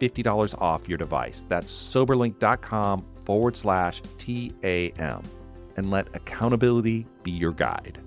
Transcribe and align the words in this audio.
$50 0.00 0.54
off 0.60 0.88
your 0.88 0.98
device. 0.98 1.44
That's 1.48 1.72
soberlink.com 1.72 3.04
forward 3.24 3.56
slash 3.56 4.02
TAM. 4.18 5.22
And 5.76 5.90
let 5.90 6.08
accountability 6.14 7.06
be 7.22 7.30
your 7.30 7.52
guide. 7.52 7.98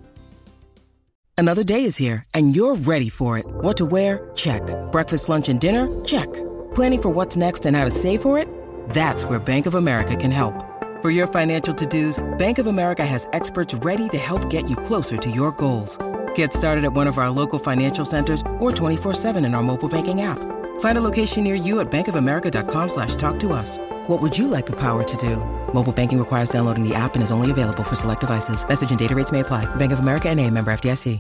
Another 1.38 1.64
day 1.64 1.86
is 1.86 1.98
here 1.98 2.24
and 2.36 2.56
you're 2.56 2.76
ready 2.76 3.10
for 3.10 3.40
it. 3.40 3.48
What 3.48 3.76
to 3.78 3.86
wear? 3.86 4.30
Check. 4.36 4.62
Breakfast, 4.92 5.28
lunch, 5.28 5.50
and 5.50 5.60
dinner? 5.60 5.88
Check. 6.06 6.32
Planning 6.76 7.02
for 7.02 7.10
what's 7.10 7.36
next 7.36 7.66
and 7.66 7.76
how 7.76 7.84
to 7.84 7.90
save 7.90 8.22
for 8.22 8.38
it? 8.38 8.48
That's 8.90 9.26
where 9.26 9.40
Bank 9.40 9.66
of 9.66 9.74
America 9.74 10.16
can 10.16 10.30
help. 10.30 10.54
For 11.02 11.10
your 11.10 11.26
financial 11.26 11.74
to-dos, 11.74 12.24
Bank 12.38 12.60
of 12.60 12.68
America 12.68 13.04
has 13.04 13.28
experts 13.34 13.74
ready 13.74 14.08
to 14.10 14.20
help 14.20 14.52
get 14.52 14.70
you 14.70 14.76
closer 14.76 15.18
to 15.18 15.32
your 15.32 15.52
goals. 15.54 15.98
Get 16.36 16.54
started 16.54 16.84
at 16.84 16.94
one 16.94 17.08
of 17.08 17.18
our 17.18 17.32
local 17.32 17.58
financial 17.58 18.06
centers 18.06 18.42
or 18.60 18.72
24-7 18.72 19.44
in 19.44 19.56
our 19.56 19.64
mobile 19.64 19.90
banking 19.90 20.22
app. 20.22 20.38
Find 20.82 20.98
a 20.98 21.02
location 21.02 21.44
near 21.44 21.56
you 21.56 21.80
at 21.80 21.92
bankofamerica.com 21.92 22.90
slash 22.90 23.16
talk 23.16 23.40
to 23.40 23.54
us. 23.54 23.78
What 24.08 24.22
would 24.22 24.38
you 24.38 24.48
like 24.48 24.68
the 24.68 24.80
power 24.80 25.04
to 25.04 25.18
do? 25.18 25.38
Mobile 25.74 25.94
banking 25.94 26.20
requires 26.20 26.50
downloading 26.50 26.88
the 26.88 26.94
app 26.94 27.16
and 27.16 27.24
is 27.24 27.32
only 27.32 27.50
available 27.50 27.84
for 27.84 27.96
select 27.96 28.20
devices. 28.20 28.68
Message 28.68 28.92
and 28.92 29.00
data 29.00 29.16
rates 29.16 29.32
may 29.32 29.40
apply. 29.40 29.66
Bank 29.76 29.92
of 29.92 30.00
America 30.00 30.30
and 30.30 30.40
a 30.40 30.48
member 30.50 30.72
FDIC. 30.72 31.20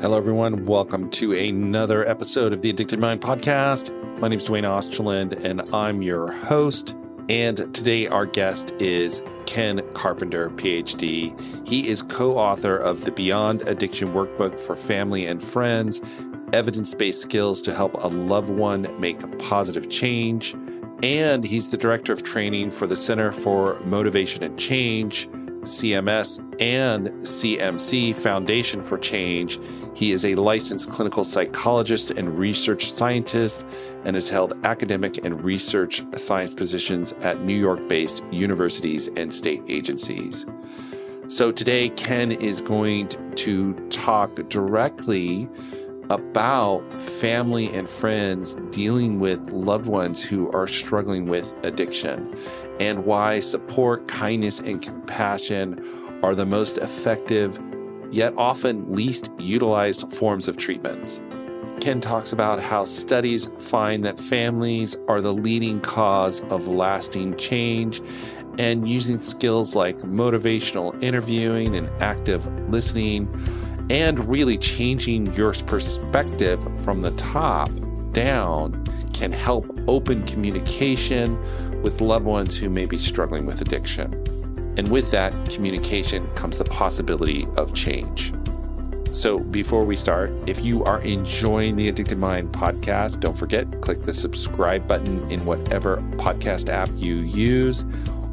Hello, 0.00 0.18
everyone. 0.18 0.66
Welcome 0.66 1.08
to 1.12 1.32
another 1.32 2.06
episode 2.06 2.52
of 2.52 2.60
the 2.60 2.68
Addicted 2.68 2.98
Mind 2.98 3.22
podcast. 3.22 3.90
My 4.18 4.28
name 4.28 4.38
is 4.38 4.44
Duane 4.44 4.64
Osterlind, 4.64 5.42
and 5.42 5.62
I'm 5.72 6.02
your 6.02 6.30
host. 6.30 6.94
And 7.28 7.56
today, 7.74 8.06
our 8.06 8.26
guest 8.26 8.72
is 8.78 9.24
Ken 9.46 9.80
Carpenter, 9.94 10.50
PhD. 10.50 11.66
He 11.66 11.88
is 11.88 12.02
co 12.02 12.36
author 12.36 12.76
of 12.76 13.06
the 13.06 13.12
Beyond 13.12 13.62
Addiction 13.62 14.12
Workbook 14.12 14.60
for 14.60 14.76
Family 14.76 15.24
and 15.26 15.42
Friends 15.42 16.02
Evidence 16.52 16.92
Based 16.92 17.22
Skills 17.22 17.62
to 17.62 17.74
Help 17.74 17.94
a 17.94 18.08
Loved 18.08 18.50
One 18.50 18.88
Make 19.00 19.22
a 19.22 19.28
Positive 19.28 19.88
Change. 19.88 20.54
And 21.02 21.44
he's 21.44 21.70
the 21.70 21.78
director 21.78 22.12
of 22.12 22.22
training 22.22 22.70
for 22.70 22.86
the 22.86 22.96
Center 22.96 23.32
for 23.32 23.80
Motivation 23.80 24.42
and 24.42 24.58
Change, 24.58 25.28
CMC, 25.64 26.38
and 26.60 27.08
CMC 27.08 28.14
Foundation 28.16 28.80
for 28.80 28.98
Change. 28.98 29.58
He 29.94 30.12
is 30.12 30.24
a 30.24 30.34
licensed 30.34 30.90
clinical 30.90 31.24
psychologist 31.24 32.10
and 32.10 32.38
research 32.38 32.92
scientist 32.92 33.64
and 34.04 34.16
has 34.16 34.28
held 34.28 34.54
academic 34.64 35.24
and 35.24 35.42
research 35.42 36.02
science 36.16 36.54
positions 36.54 37.12
at 37.22 37.42
New 37.42 37.56
York 37.56 37.88
based 37.88 38.22
universities 38.30 39.08
and 39.16 39.32
state 39.32 39.62
agencies. 39.68 40.46
So 41.28 41.50
today, 41.50 41.88
Ken 41.90 42.32
is 42.32 42.60
going 42.60 43.08
to 43.08 43.74
talk 43.88 44.34
directly 44.48 45.48
about 46.10 46.82
family 47.00 47.74
and 47.74 47.88
friends 47.88 48.56
dealing 48.70 49.20
with 49.20 49.50
loved 49.50 49.86
ones 49.86 50.22
who 50.22 50.50
are 50.52 50.66
struggling 50.66 51.26
with 51.26 51.54
addiction 51.64 52.36
and 52.80 53.04
why 53.04 53.40
support, 53.40 54.08
kindness, 54.08 54.60
and 54.60 54.82
compassion 54.82 55.82
are 56.22 56.34
the 56.34 56.46
most 56.46 56.78
effective 56.78 57.60
yet 58.10 58.32
often 58.36 58.90
least 58.92 59.30
utilized 59.38 60.10
forms 60.12 60.48
of 60.48 60.56
treatments. 60.56 61.20
Ken 61.80 62.00
talks 62.00 62.32
about 62.32 62.60
how 62.60 62.84
studies 62.84 63.50
find 63.58 64.04
that 64.04 64.18
families 64.18 64.96
are 65.08 65.20
the 65.20 65.34
leading 65.34 65.80
cause 65.80 66.40
of 66.42 66.68
lasting 66.68 67.36
change 67.36 68.00
and 68.58 68.88
using 68.88 69.18
skills 69.18 69.74
like 69.74 69.98
motivational 69.98 71.00
interviewing 71.02 71.74
and 71.74 71.90
active 72.00 72.46
listening 72.70 73.28
and 73.90 74.24
really 74.26 74.56
changing 74.56 75.32
your 75.34 75.52
perspective 75.52 76.62
from 76.80 77.02
the 77.02 77.10
top 77.12 77.68
down 78.12 78.82
can 79.12 79.32
help 79.32 79.66
open 79.88 80.24
communication 80.26 81.38
with 81.84 82.00
loved 82.00 82.24
ones 82.24 82.56
who 82.56 82.68
may 82.68 82.86
be 82.86 82.98
struggling 82.98 83.46
with 83.46 83.60
addiction. 83.60 84.12
And 84.76 84.90
with 84.90 85.12
that 85.12 85.32
communication 85.50 86.26
comes 86.34 86.58
the 86.58 86.64
possibility 86.64 87.46
of 87.56 87.74
change. 87.74 88.32
So 89.12 89.38
before 89.38 89.84
we 89.84 89.94
start, 89.94 90.32
if 90.48 90.60
you 90.60 90.82
are 90.82 91.00
enjoying 91.02 91.76
the 91.76 91.88
Addicted 91.88 92.18
Mind 92.18 92.50
podcast, 92.50 93.20
don't 93.20 93.36
forget, 93.36 93.80
click 93.80 94.00
the 94.00 94.12
subscribe 94.12 94.88
button 94.88 95.30
in 95.30 95.44
whatever 95.44 95.98
podcast 96.16 96.68
app 96.68 96.88
you 96.96 97.16
use, 97.16 97.84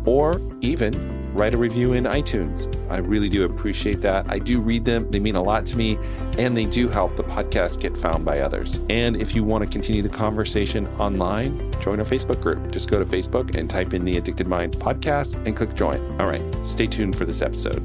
or 0.06 0.42
even 0.62 1.21
write 1.34 1.54
a 1.54 1.58
review 1.58 1.94
in 1.94 2.04
iTunes. 2.04 2.68
I 2.90 2.98
really 2.98 3.30
do 3.30 3.46
appreciate 3.46 4.02
that. 4.02 4.26
I 4.30 4.40
do 4.40 4.60
read 4.60 4.86
them, 4.86 5.10
they 5.12 5.20
mean 5.20 5.36
a 5.36 5.42
lot 5.42 5.66
to 5.68 5.78
me, 5.78 5.98
and 6.38 6.56
they 6.56 6.66
do 6.66 6.90
help 6.90 7.16
the 7.16 7.24
podcast 7.24 7.80
get 7.80 7.98
found 7.98 8.26
by 8.26 8.40
others. 8.40 8.80
And 8.90 9.16
if 9.16 9.34
you 9.34 9.44
want 9.44 9.64
to 9.64 9.70
continue 9.70 10.02
the 10.02 10.10
conversation 10.10 10.88
online, 11.00 11.72
join 11.80 12.00
our 12.00 12.06
Facebook 12.06 12.42
group. 12.42 12.72
Just 12.72 12.90
go 12.90 13.00
to 13.00 13.06
Facebook 13.06 13.56
and 13.56 13.70
type 13.70 13.94
in 13.94 14.04
the 14.04 14.18
Addicted 14.18 14.48
Mind 14.48 14.74
podcast 14.74 15.36
and 15.46 15.56
click 15.56 15.74
join. 15.74 16.00
All 16.20 16.28
right, 16.28 16.42
stay 16.66 16.88
tuned 16.88 17.16
for 17.16 17.26
this 17.26 17.42
episode. 17.42 17.82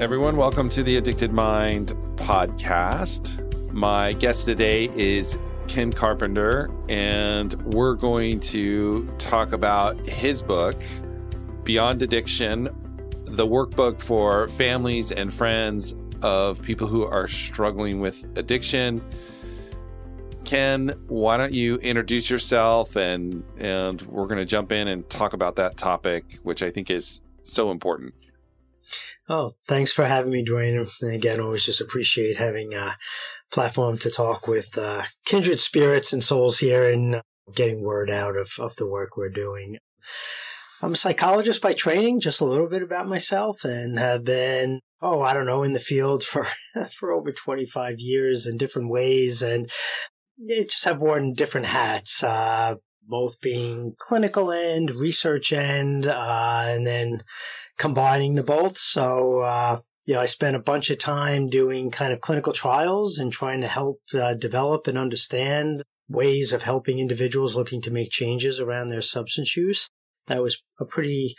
Everyone, 0.00 0.36
welcome 0.36 0.68
to 0.70 0.82
the 0.82 0.96
Addicted 0.96 1.32
Mind 1.32 1.92
podcast. 2.16 3.38
My 3.72 4.14
guest 4.14 4.46
today 4.46 4.90
is 4.96 5.38
Ken 5.70 5.92
Carpenter, 5.92 6.68
and 6.88 7.52
we're 7.74 7.94
going 7.94 8.40
to 8.40 9.06
talk 9.18 9.52
about 9.52 9.96
his 10.04 10.42
book, 10.42 10.82
Beyond 11.62 12.02
Addiction, 12.02 12.64
the 13.24 13.46
workbook 13.46 14.00
for 14.00 14.48
families 14.48 15.12
and 15.12 15.32
friends 15.32 15.94
of 16.22 16.60
people 16.62 16.88
who 16.88 17.04
are 17.04 17.28
struggling 17.28 18.00
with 18.00 18.26
addiction. 18.36 19.00
Ken, 20.44 20.92
why 21.06 21.36
don't 21.36 21.54
you 21.54 21.76
introduce 21.76 22.28
yourself 22.28 22.96
and 22.96 23.44
and 23.56 24.02
we're 24.02 24.26
going 24.26 24.40
to 24.40 24.44
jump 24.44 24.72
in 24.72 24.88
and 24.88 25.08
talk 25.08 25.34
about 25.34 25.54
that 25.54 25.76
topic, 25.76 26.24
which 26.42 26.64
I 26.64 26.72
think 26.72 26.90
is 26.90 27.20
so 27.44 27.70
important. 27.70 28.12
Oh, 29.28 29.54
thanks 29.68 29.92
for 29.92 30.04
having 30.04 30.32
me, 30.32 30.42
Duane. 30.42 30.84
And 31.00 31.14
again, 31.14 31.38
always 31.38 31.64
just 31.64 31.80
appreciate 31.80 32.38
having 32.38 32.74
uh, 32.74 32.94
platform 33.50 33.98
to 33.98 34.10
talk 34.10 34.46
with 34.46 34.76
uh, 34.78 35.02
kindred 35.24 35.60
spirits 35.60 36.12
and 36.12 36.22
souls 36.22 36.58
here 36.58 36.90
and 36.90 37.20
getting 37.54 37.82
word 37.82 38.10
out 38.10 38.36
of, 38.36 38.50
of 38.58 38.76
the 38.76 38.86
work 38.86 39.16
we're 39.16 39.28
doing. 39.28 39.76
I'm 40.82 40.94
a 40.94 40.96
psychologist 40.96 41.60
by 41.60 41.74
training, 41.74 42.20
just 42.20 42.40
a 42.40 42.46
little 42.46 42.68
bit 42.68 42.82
about 42.82 43.06
myself, 43.06 43.64
and 43.64 43.98
have 43.98 44.24
been, 44.24 44.80
oh, 45.02 45.20
I 45.20 45.34
don't 45.34 45.46
know, 45.46 45.62
in 45.62 45.74
the 45.74 45.80
field 45.80 46.24
for, 46.24 46.46
for 46.98 47.12
over 47.12 47.32
25 47.32 47.96
years 47.98 48.46
in 48.46 48.56
different 48.56 48.90
ways. 48.90 49.42
And 49.42 49.70
just 50.48 50.84
have 50.84 51.02
worn 51.02 51.34
different 51.34 51.66
hats, 51.66 52.22
uh, 52.22 52.76
both 53.06 53.40
being 53.40 53.94
clinical 53.98 54.50
end, 54.50 54.92
research 54.92 55.52
end, 55.52 56.06
uh, 56.06 56.64
and 56.66 56.86
then 56.86 57.24
combining 57.76 58.36
the 58.36 58.42
both. 58.42 58.78
So, 58.78 59.40
uh, 59.40 59.80
you 60.10 60.16
know, 60.16 60.22
I 60.22 60.26
spent 60.26 60.56
a 60.56 60.60
bunch 60.60 60.90
of 60.90 60.98
time 60.98 61.48
doing 61.48 61.92
kind 61.92 62.12
of 62.12 62.20
clinical 62.20 62.52
trials 62.52 63.16
and 63.16 63.32
trying 63.32 63.60
to 63.60 63.68
help 63.68 64.00
uh, 64.12 64.34
develop 64.34 64.88
and 64.88 64.98
understand 64.98 65.84
ways 66.08 66.52
of 66.52 66.62
helping 66.62 66.98
individuals 66.98 67.54
looking 67.54 67.80
to 67.82 67.92
make 67.92 68.10
changes 68.10 68.58
around 68.58 68.88
their 68.88 69.02
substance 69.02 69.56
use. 69.56 69.88
that 70.26 70.42
was 70.42 70.60
a 70.80 70.84
pretty 70.84 71.36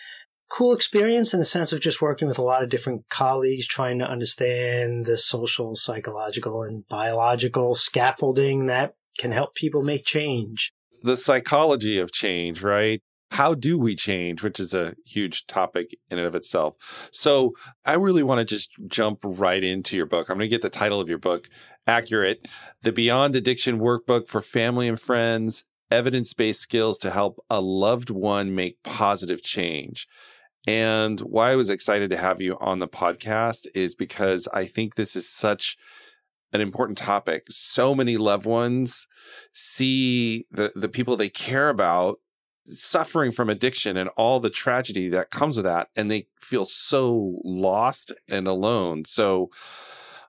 cool 0.50 0.71
experience 0.71 1.33
in 1.33 1.39
the 1.39 1.45
sense 1.45 1.73
of 1.73 1.81
just 1.81 2.01
working 2.01 2.29
with 2.29 2.38
a 2.38 2.41
lot 2.41 2.63
of 2.63 2.69
different 2.69 3.09
colleagues, 3.09 3.68
trying 3.68 4.00
to 4.00 4.09
understand 4.09 5.06
the 5.06 5.18
social, 5.18 5.75
psychological, 5.75 6.63
and 6.63 6.88
biological 6.88 7.75
scaffolding 7.75 8.68
that 8.68 8.94
can 9.18 9.33
help 9.33 9.53
people 9.53 9.81
make 9.81 10.06
change. 10.06 10.71
The 11.03 11.18
psychology 11.18 12.00
of 12.00 12.13
change, 12.13 12.63
right? 12.63 13.01
How 13.31 13.54
do 13.54 13.78
we 13.78 13.95
change, 13.95 14.44
which 14.44 14.60
is 14.60 14.74
a 14.74 14.95
huge 15.06 15.48
topic 15.48 15.98
in 16.10 16.18
and 16.18 16.28
of 16.28 16.36
itself. 16.36 16.75
So, 17.12 17.54
I 17.86 17.94
really 17.95 18.24
want 18.24 18.39
to 18.39 18.45
just 18.45 18.72
jump 18.88 19.19
right 19.24 19.63
into 19.63 19.95
your 19.95 20.06
book. 20.06 20.30
I'm 20.30 20.38
going 20.38 20.50
to 20.50 20.54
get 20.54 20.62
the 20.62 20.69
title 20.69 21.00
of 21.00 21.10
your 21.10 21.18
book 21.18 21.48
accurate 21.88 22.48
The 22.81 22.92
Beyond 22.92 23.36
Addiction 23.36 23.80
Workbook 23.80 24.28
for 24.28 24.42
Family 24.42 24.88
and 24.88 25.00
Friends 25.00 25.63
Evidence 25.89 26.33
Based 26.33 26.60
Skills 26.60 26.98
to 27.00 27.12
Help 27.12 27.39
a 27.50 27.62
Loved 27.62 28.10
One 28.10 28.54
Make 28.54 28.83
Positive 28.83 29.42
Change. 29.42 30.07
And 30.68 31.19
why 31.22 31.51
I 31.51 31.56
was 31.56 31.69
excited 31.69 32.10
to 32.12 32.18
have 32.18 32.42
you 32.42 32.57
on 32.60 32.80
the 32.80 32.88
podcast 32.88 33.66
is 33.74 33.95
because 33.95 34.48
I 34.54 34.66
think 34.66 34.95
this 34.95 35.16
is 35.16 35.28
such 35.28 35.78
an 36.54 36.62
important 36.62 36.98
topic. 36.98 37.45
So 37.50 37.95
many 37.95 38.18
loved 38.18 38.45
ones 38.45 39.07
see 39.54 40.45
the, 40.51 40.72
the 40.75 40.89
people 40.89 41.16
they 41.16 41.30
care 41.30 41.69
about 41.69 42.19
suffering 42.65 43.31
from 43.31 43.49
addiction 43.49 43.97
and 43.97 44.09
all 44.15 44.39
the 44.39 44.49
tragedy 44.49 45.09
that 45.09 45.31
comes 45.31 45.57
with 45.57 45.65
that, 45.65 45.89
and 45.95 46.09
they 46.09 46.27
feel 46.39 46.65
so 46.65 47.39
lost 47.43 48.11
and 48.29 48.47
alone. 48.47 49.05
So, 49.05 49.49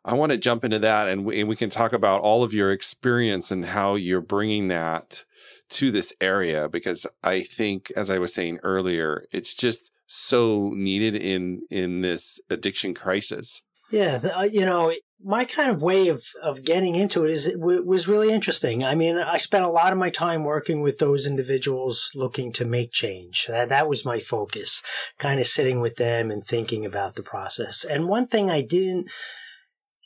I 0.05 0.15
want 0.15 0.33
to 0.33 0.39
jump 0.39 0.65
into 0.65 0.81
that 0.81 1.09
and 1.09 1.25
we, 1.25 1.41
and 1.41 1.49
we 1.49 1.55
can 1.55 1.71
talk 1.71 1.93
about 1.93 2.23
all 2.23 2.43
of 2.43 2.53
your 2.53 2.73
experience 2.73 3.53
and 3.53 3.65
how 3.65 3.95
you're 3.95 4.21
bringing 4.21 4.67
that 4.69 5.25
to 5.71 5.91
this 5.91 6.13
area 6.21 6.69
because 6.69 7.07
I 7.23 7.43
think, 7.43 7.93
as 7.97 8.11
I 8.11 8.19
was 8.19 8.35
saying 8.35 8.59
earlier, 8.63 9.25
it's 9.31 9.55
just 9.55 9.93
so 10.07 10.73
needed 10.75 11.15
in 11.15 11.63
in 11.71 12.01
this 12.03 12.41
addiction 12.51 12.95
crisis. 12.95 13.63
Yeah, 13.93 14.19
the, 14.19 14.37
uh, 14.37 14.43
you 14.43 14.65
know, 14.65 14.93
my 15.25 15.45
kind 15.45 15.71
of 15.71 15.83
way 15.83 16.09
of 16.09 16.25
of 16.43 16.65
getting 16.65 16.97
into 16.97 17.25
it 17.25 17.31
is 17.31 17.47
it 17.47 17.61
w- 17.61 17.85
was 17.85 18.09
really 18.09 18.33
interesting. 18.33 18.83
I 18.83 18.95
mean, 18.95 19.19
I 19.19 19.37
spent 19.37 19.65
a 19.65 19.69
lot 19.71 19.93
of 19.93 19.99
my 19.99 20.11
time 20.11 20.45
working 20.45 20.81
with 20.81 20.99
those 20.99 21.27
individuals 21.27 22.11
looking 22.15 22.53
to 22.55 22.65
make 22.65 22.91
change. 22.91 23.47
That 23.49 23.69
that 23.69 23.89
was 23.89 24.05
my 24.05 24.19
focus, 24.19 24.83
kind 25.19 25.39
of 25.39 25.47
sitting 25.47 25.81
with 25.81 25.97
them 25.97 26.31
and 26.31 26.43
thinking 26.45 26.85
about 26.85 27.15
the 27.15 27.23
process. 27.23 27.85
And 27.85 28.09
one 28.09 28.27
thing 28.27 28.51
I 28.51 28.63
didn't 28.63 29.09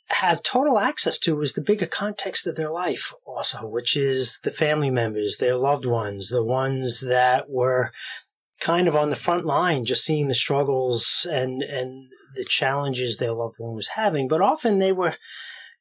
have 0.09 0.43
total 0.43 0.79
access 0.79 1.17
to 1.19 1.35
was 1.35 1.53
the 1.53 1.61
bigger 1.61 1.85
context 1.87 2.45
of 2.45 2.55
their 2.55 2.71
life 2.71 3.13
also, 3.25 3.65
which 3.67 3.95
is 3.95 4.39
the 4.43 4.51
family 4.51 4.89
members, 4.89 5.37
their 5.37 5.55
loved 5.55 5.85
ones, 5.85 6.29
the 6.29 6.43
ones 6.43 7.01
that 7.01 7.49
were 7.49 7.91
kind 8.59 8.87
of 8.87 8.95
on 8.95 9.09
the 9.09 9.15
front 9.15 9.45
line, 9.45 9.85
just 9.85 10.03
seeing 10.03 10.27
the 10.27 10.35
struggles 10.35 11.25
and 11.29 11.61
and 11.61 12.07
the 12.37 12.45
challenges 12.45 13.17
their 13.17 13.33
loved 13.33 13.55
one 13.57 13.75
was 13.75 13.89
having. 13.89 14.27
But 14.27 14.41
often 14.41 14.79
they 14.79 14.91
were 14.91 15.15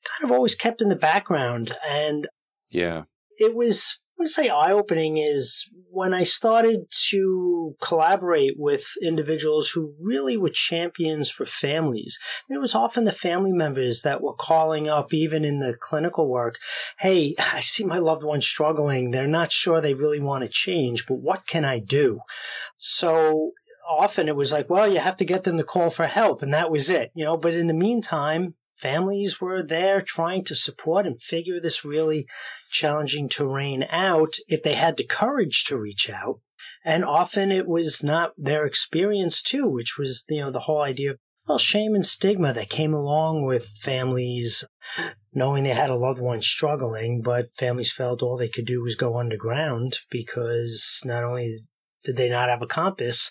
kind 0.05 0.25
of 0.25 0.31
always 0.31 0.55
kept 0.55 0.81
in 0.81 0.88
the 0.88 0.97
background, 0.97 1.76
and 1.88 2.29
yeah, 2.70 3.05
it 3.38 3.55
was 3.55 3.99
I 4.19 4.23
would 4.23 4.31
say 4.31 4.49
eye 4.49 4.73
opening 4.73 5.19
is 5.19 5.69
when 5.91 6.14
I 6.14 6.23
started 6.23 6.87
to 7.11 7.75
collaborate 7.82 8.55
with 8.56 8.85
individuals 9.03 9.70
who 9.70 9.94
really 10.00 10.38
were 10.38 10.49
champions 10.49 11.31
for 11.31 11.44
families. 11.44 12.19
And 12.49 12.56
it 12.56 12.61
was 12.61 12.75
often 12.75 13.05
the 13.05 13.12
family 13.12 13.53
members 13.53 14.03
that 14.03 14.23
were 14.23 14.35
calling 14.35 14.88
up, 14.88 15.12
even 15.12 15.44
in 15.44 15.58
the 15.58 15.76
clinical 15.79 16.31
work. 16.31 16.58
Hey, 16.99 17.35
I 17.53 17.61
see 17.61 17.85
my 17.85 17.99
loved 17.99 18.25
one 18.25 18.41
struggling. 18.41 19.11
They're 19.11 19.26
not 19.26 19.53
sure 19.53 19.82
they 19.82 19.94
really 19.94 20.20
want 20.20 20.44
to 20.44 20.49
change, 20.49 21.06
but 21.06 21.17
what 21.17 21.47
can 21.47 21.67
I 21.67 21.79
do? 21.79 22.20
So 22.79 23.53
often 23.88 24.29
it 24.29 24.37
was 24.37 24.53
like, 24.53 24.69
well, 24.71 24.91
you 24.91 24.99
have 24.99 25.17
to 25.17 25.25
get 25.25 25.44
them 25.44 25.56
to 25.56 25.65
call 25.65 25.91
for 25.91 26.06
help. 26.06 26.43
And 26.43 26.53
that 26.55 26.71
was 26.71 26.91
it, 26.91 27.11
you 27.15 27.25
know, 27.25 27.37
but 27.37 27.55
in 27.55 27.67
the 27.67 27.75
meantime, 27.75 28.55
families 28.75 29.41
were 29.41 29.62
there 29.62 30.00
trying 30.00 30.44
to 30.44 30.55
support 30.55 31.06
and 31.06 31.21
figure 31.21 31.61
this 31.61 31.85
really 31.85 32.27
challenging 32.71 33.29
terrain 33.29 33.87
out 33.91 34.37
if 34.49 34.62
they 34.62 34.75
had 34.75 34.97
the 34.97 35.05
courage 35.05 35.65
to 35.65 35.79
reach 35.79 36.11
out. 36.11 36.41
And 36.85 37.05
often 37.05 37.50
it 37.50 37.67
was 37.67 38.03
not 38.03 38.33
their 38.37 38.67
experience 38.67 39.43
too, 39.43 39.69
which 39.69 39.97
was, 39.99 40.25
you 40.29 40.41
know, 40.41 40.50
the 40.50 40.61
whole 40.61 40.82
idea 40.82 41.12
of, 41.12 41.19
well, 41.47 41.59
shame 41.59 41.94
and 41.94 42.05
stigma 42.05 42.53
that 42.53 42.71
came 42.71 42.93
along 42.93 43.44
with 43.44 43.69
families 43.69 44.65
knowing 45.32 45.62
they 45.65 45.71
had 45.71 45.91
a 45.91 45.94
loved 45.94 46.21
one 46.21 46.43
struggling, 46.43 47.23
but 47.23 47.55
families 47.55 47.93
felt 47.93 48.23
all 48.23 48.37
they 48.37 48.49
could 48.49 48.67
do 48.67 48.82
was 48.82 48.97
go 48.97 49.17
underground 49.17 49.99
because 50.11 51.00
not 51.05 51.23
only 51.23 51.61
did 52.03 52.17
they 52.17 52.29
not 52.29 52.49
have 52.49 52.62
a 52.62 52.67
compass, 52.67 53.31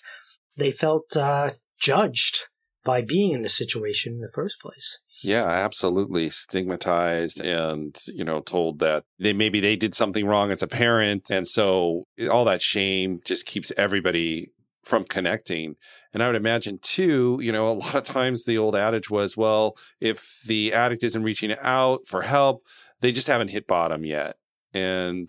they 0.56 0.70
felt 0.70 1.16
uh, 1.16 1.50
judged 1.78 2.46
by 2.84 3.02
being 3.02 3.32
in 3.32 3.42
the 3.42 3.48
situation 3.48 4.14
in 4.14 4.20
the 4.20 4.30
first 4.32 4.60
place. 4.60 5.00
Yeah, 5.20 5.44
absolutely 5.44 6.30
stigmatized 6.30 7.40
and, 7.40 7.98
you 8.14 8.24
know, 8.24 8.40
told 8.40 8.78
that 8.78 9.02
they 9.18 9.32
maybe 9.32 9.58
they 9.60 9.74
did 9.74 9.94
something 9.94 10.24
wrong 10.24 10.52
as 10.52 10.62
a 10.62 10.68
parent 10.68 11.30
and 11.30 11.46
so 11.48 12.04
all 12.30 12.44
that 12.44 12.62
shame 12.62 13.20
just 13.24 13.44
keeps 13.44 13.72
everybody 13.76 14.52
from 14.84 15.04
connecting. 15.04 15.74
And 16.14 16.22
I 16.22 16.28
would 16.28 16.36
imagine 16.36 16.78
too, 16.80 17.40
you 17.42 17.50
know, 17.50 17.68
a 17.68 17.74
lot 17.74 17.96
of 17.96 18.04
times 18.04 18.44
the 18.44 18.56
old 18.56 18.76
adage 18.76 19.10
was, 19.10 19.36
well, 19.36 19.76
if 20.00 20.40
the 20.46 20.72
addict 20.72 21.02
isn't 21.02 21.24
reaching 21.24 21.56
out 21.60 22.06
for 22.06 22.22
help, 22.22 22.64
they 23.00 23.10
just 23.10 23.26
haven't 23.26 23.48
hit 23.48 23.66
bottom 23.66 24.04
yet. 24.04 24.36
And 24.72 25.28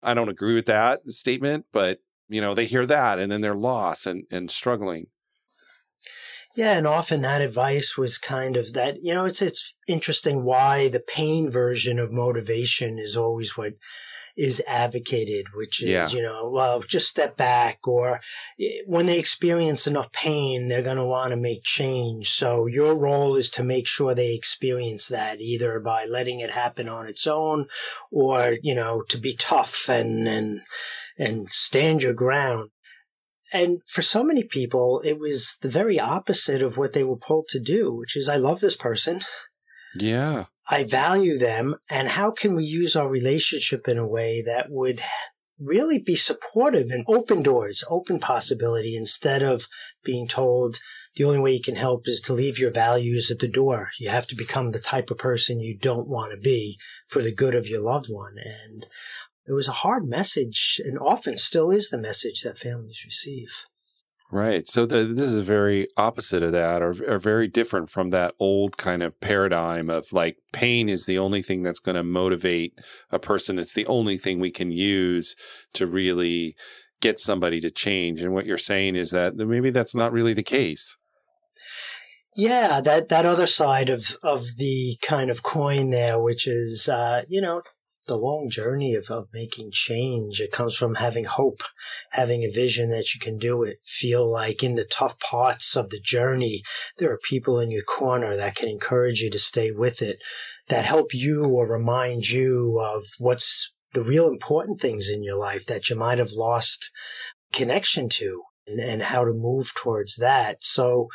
I 0.00 0.14
don't 0.14 0.28
agree 0.28 0.54
with 0.54 0.66
that 0.66 1.00
statement, 1.10 1.66
but 1.72 1.98
you 2.28 2.40
know, 2.40 2.54
they 2.54 2.66
hear 2.66 2.86
that 2.86 3.18
and 3.18 3.30
then 3.30 3.40
they're 3.40 3.54
lost 3.54 4.06
and, 4.06 4.24
and 4.30 4.50
struggling. 4.50 5.06
Yeah, 6.56 6.78
and 6.78 6.86
often 6.86 7.20
that 7.22 7.42
advice 7.42 7.98
was 7.98 8.16
kind 8.16 8.56
of 8.56 8.74
that, 8.74 9.02
you 9.02 9.12
know, 9.12 9.24
it's 9.24 9.42
it's 9.42 9.74
interesting 9.88 10.44
why 10.44 10.88
the 10.88 11.00
pain 11.00 11.50
version 11.50 11.98
of 11.98 12.12
motivation 12.12 12.96
is 12.96 13.16
always 13.16 13.56
what 13.56 13.72
is 14.36 14.62
advocated, 14.66 15.46
which 15.54 15.82
is, 15.82 15.90
yeah. 15.90 16.08
you 16.08 16.22
know, 16.22 16.48
well, 16.50 16.80
just 16.80 17.08
step 17.08 17.36
back 17.36 17.86
or 17.86 18.20
eh, 18.60 18.80
when 18.86 19.06
they 19.06 19.18
experience 19.18 19.86
enough 19.86 20.10
pain, 20.12 20.68
they're 20.68 20.82
going 20.82 20.96
to 20.96 21.04
want 21.04 21.30
to 21.30 21.36
make 21.36 21.62
change. 21.62 22.30
So 22.30 22.66
your 22.66 22.96
role 22.96 23.36
is 23.36 23.48
to 23.50 23.62
make 23.62 23.86
sure 23.86 24.14
they 24.14 24.34
experience 24.34 25.06
that 25.08 25.40
either 25.40 25.78
by 25.78 26.04
letting 26.04 26.40
it 26.40 26.50
happen 26.50 26.88
on 26.88 27.06
its 27.06 27.26
own 27.26 27.66
or, 28.10 28.56
you 28.62 28.74
know, 28.74 29.02
to 29.08 29.18
be 29.18 29.34
tough 29.34 29.88
and, 29.88 30.26
and, 30.28 30.62
and 31.18 31.48
stand 31.48 32.02
your 32.02 32.14
ground. 32.14 32.70
And 33.52 33.80
for 33.86 34.02
so 34.02 34.24
many 34.24 34.42
people, 34.42 35.00
it 35.04 35.18
was 35.18 35.56
the 35.60 35.68
very 35.68 36.00
opposite 36.00 36.62
of 36.62 36.76
what 36.76 36.92
they 36.92 37.04
were 37.04 37.18
told 37.24 37.46
to 37.48 37.60
do, 37.60 37.92
which 37.92 38.16
is, 38.16 38.28
I 38.28 38.36
love 38.36 38.60
this 38.60 38.76
person. 38.76 39.20
Yeah. 39.96 40.46
I 40.68 40.82
value 40.82 41.38
them. 41.38 41.76
And 41.88 42.08
how 42.08 42.30
can 42.30 42.56
we 42.56 42.64
use 42.64 42.96
our 42.96 43.08
relationship 43.08 43.86
in 43.86 43.98
a 43.98 44.08
way 44.08 44.42
that 44.42 44.70
would 44.70 45.00
really 45.60 45.98
be 45.98 46.16
supportive 46.16 46.90
and 46.90 47.04
open 47.06 47.42
doors, 47.42 47.84
open 47.88 48.18
possibility, 48.18 48.96
instead 48.96 49.42
of 49.42 49.68
being 50.02 50.26
told 50.26 50.80
the 51.16 51.24
only 51.24 51.38
way 51.38 51.52
you 51.52 51.62
can 51.62 51.76
help 51.76 52.08
is 52.08 52.20
to 52.22 52.32
leave 52.32 52.58
your 52.58 52.72
values 52.72 53.30
at 53.30 53.38
the 53.38 53.46
door. 53.46 53.90
You 54.00 54.08
have 54.08 54.26
to 54.28 54.34
become 54.34 54.72
the 54.72 54.80
type 54.80 55.10
of 55.10 55.18
person 55.18 55.60
you 55.60 55.76
don't 55.78 56.08
want 56.08 56.32
to 56.32 56.40
be 56.40 56.76
for 57.08 57.22
the 57.22 57.32
good 57.32 57.54
of 57.54 57.68
your 57.68 57.80
loved 57.80 58.06
one. 58.08 58.34
And 58.36 58.86
it 59.46 59.52
was 59.52 59.68
a 59.68 59.72
hard 59.72 60.08
message 60.08 60.80
and 60.84 60.98
often 60.98 61.36
still 61.36 61.70
is 61.70 61.90
the 61.90 61.98
message 61.98 62.42
that 62.42 62.58
families 62.58 63.02
receive. 63.04 63.48
Right. 64.32 64.66
So 64.66 64.84
the, 64.84 65.04
this 65.04 65.32
is 65.32 65.42
very 65.42 65.86
opposite 65.96 66.42
of 66.42 66.52
that 66.52 66.82
or, 66.82 66.94
or 67.06 67.18
very 67.18 67.46
different 67.46 67.88
from 67.88 68.10
that 68.10 68.34
old 68.40 68.76
kind 68.76 69.02
of 69.02 69.20
paradigm 69.20 69.88
of 69.88 70.12
like 70.12 70.38
pain 70.52 70.88
is 70.88 71.06
the 71.06 71.18
only 71.18 71.42
thing 71.42 71.62
that's 71.62 71.78
going 71.78 71.94
to 71.94 72.02
motivate 72.02 72.80
a 73.12 73.18
person. 73.18 73.58
It's 73.58 73.74
the 73.74 73.86
only 73.86 74.18
thing 74.18 74.40
we 74.40 74.50
can 74.50 74.72
use 74.72 75.36
to 75.74 75.86
really 75.86 76.56
get 77.00 77.20
somebody 77.20 77.60
to 77.60 77.70
change. 77.70 78.22
And 78.22 78.32
what 78.32 78.46
you're 78.46 78.58
saying 78.58 78.96
is 78.96 79.10
that 79.10 79.36
maybe 79.36 79.70
that's 79.70 79.94
not 79.94 80.12
really 80.12 80.32
the 80.32 80.42
case. 80.42 80.96
Yeah, 82.34 82.80
that 82.80 83.10
that 83.10 83.26
other 83.26 83.46
side 83.46 83.88
of 83.88 84.16
of 84.24 84.56
the 84.56 84.96
kind 85.00 85.30
of 85.30 85.44
coin 85.44 85.90
there, 85.90 86.20
which 86.20 86.48
is 86.48 86.88
uh, 86.88 87.22
you 87.28 87.40
know 87.40 87.62
the 88.04 88.16
long 88.16 88.48
journey 88.50 88.94
of, 88.94 89.10
of 89.10 89.28
making 89.32 89.70
change. 89.72 90.40
It 90.40 90.52
comes 90.52 90.76
from 90.76 90.96
having 90.96 91.24
hope, 91.24 91.62
having 92.10 92.42
a 92.42 92.50
vision 92.50 92.90
that 92.90 93.14
you 93.14 93.20
can 93.20 93.38
do 93.38 93.62
it. 93.62 93.78
Feel 93.84 94.30
like 94.30 94.62
in 94.62 94.74
the 94.74 94.84
tough 94.84 95.18
parts 95.18 95.76
of 95.76 95.90
the 95.90 96.00
journey, 96.00 96.62
there 96.98 97.10
are 97.10 97.18
people 97.18 97.58
in 97.58 97.70
your 97.70 97.82
corner 97.82 98.36
that 98.36 98.56
can 98.56 98.68
encourage 98.68 99.20
you 99.20 99.30
to 99.30 99.38
stay 99.38 99.70
with 99.70 100.02
it, 100.02 100.18
that 100.68 100.84
help 100.84 101.12
you 101.12 101.44
or 101.46 101.68
remind 101.68 102.28
you 102.28 102.80
of 102.80 103.04
what's 103.18 103.72
the 103.92 104.02
real 104.02 104.28
important 104.28 104.80
things 104.80 105.08
in 105.08 105.22
your 105.22 105.36
life 105.36 105.66
that 105.66 105.88
you 105.88 105.96
might 105.96 106.18
have 106.18 106.32
lost 106.32 106.90
connection 107.52 108.08
to 108.08 108.42
and, 108.66 108.80
and 108.80 109.02
how 109.02 109.24
to 109.24 109.32
move 109.32 109.72
towards 109.74 110.16
that. 110.16 110.62
So 110.64 111.08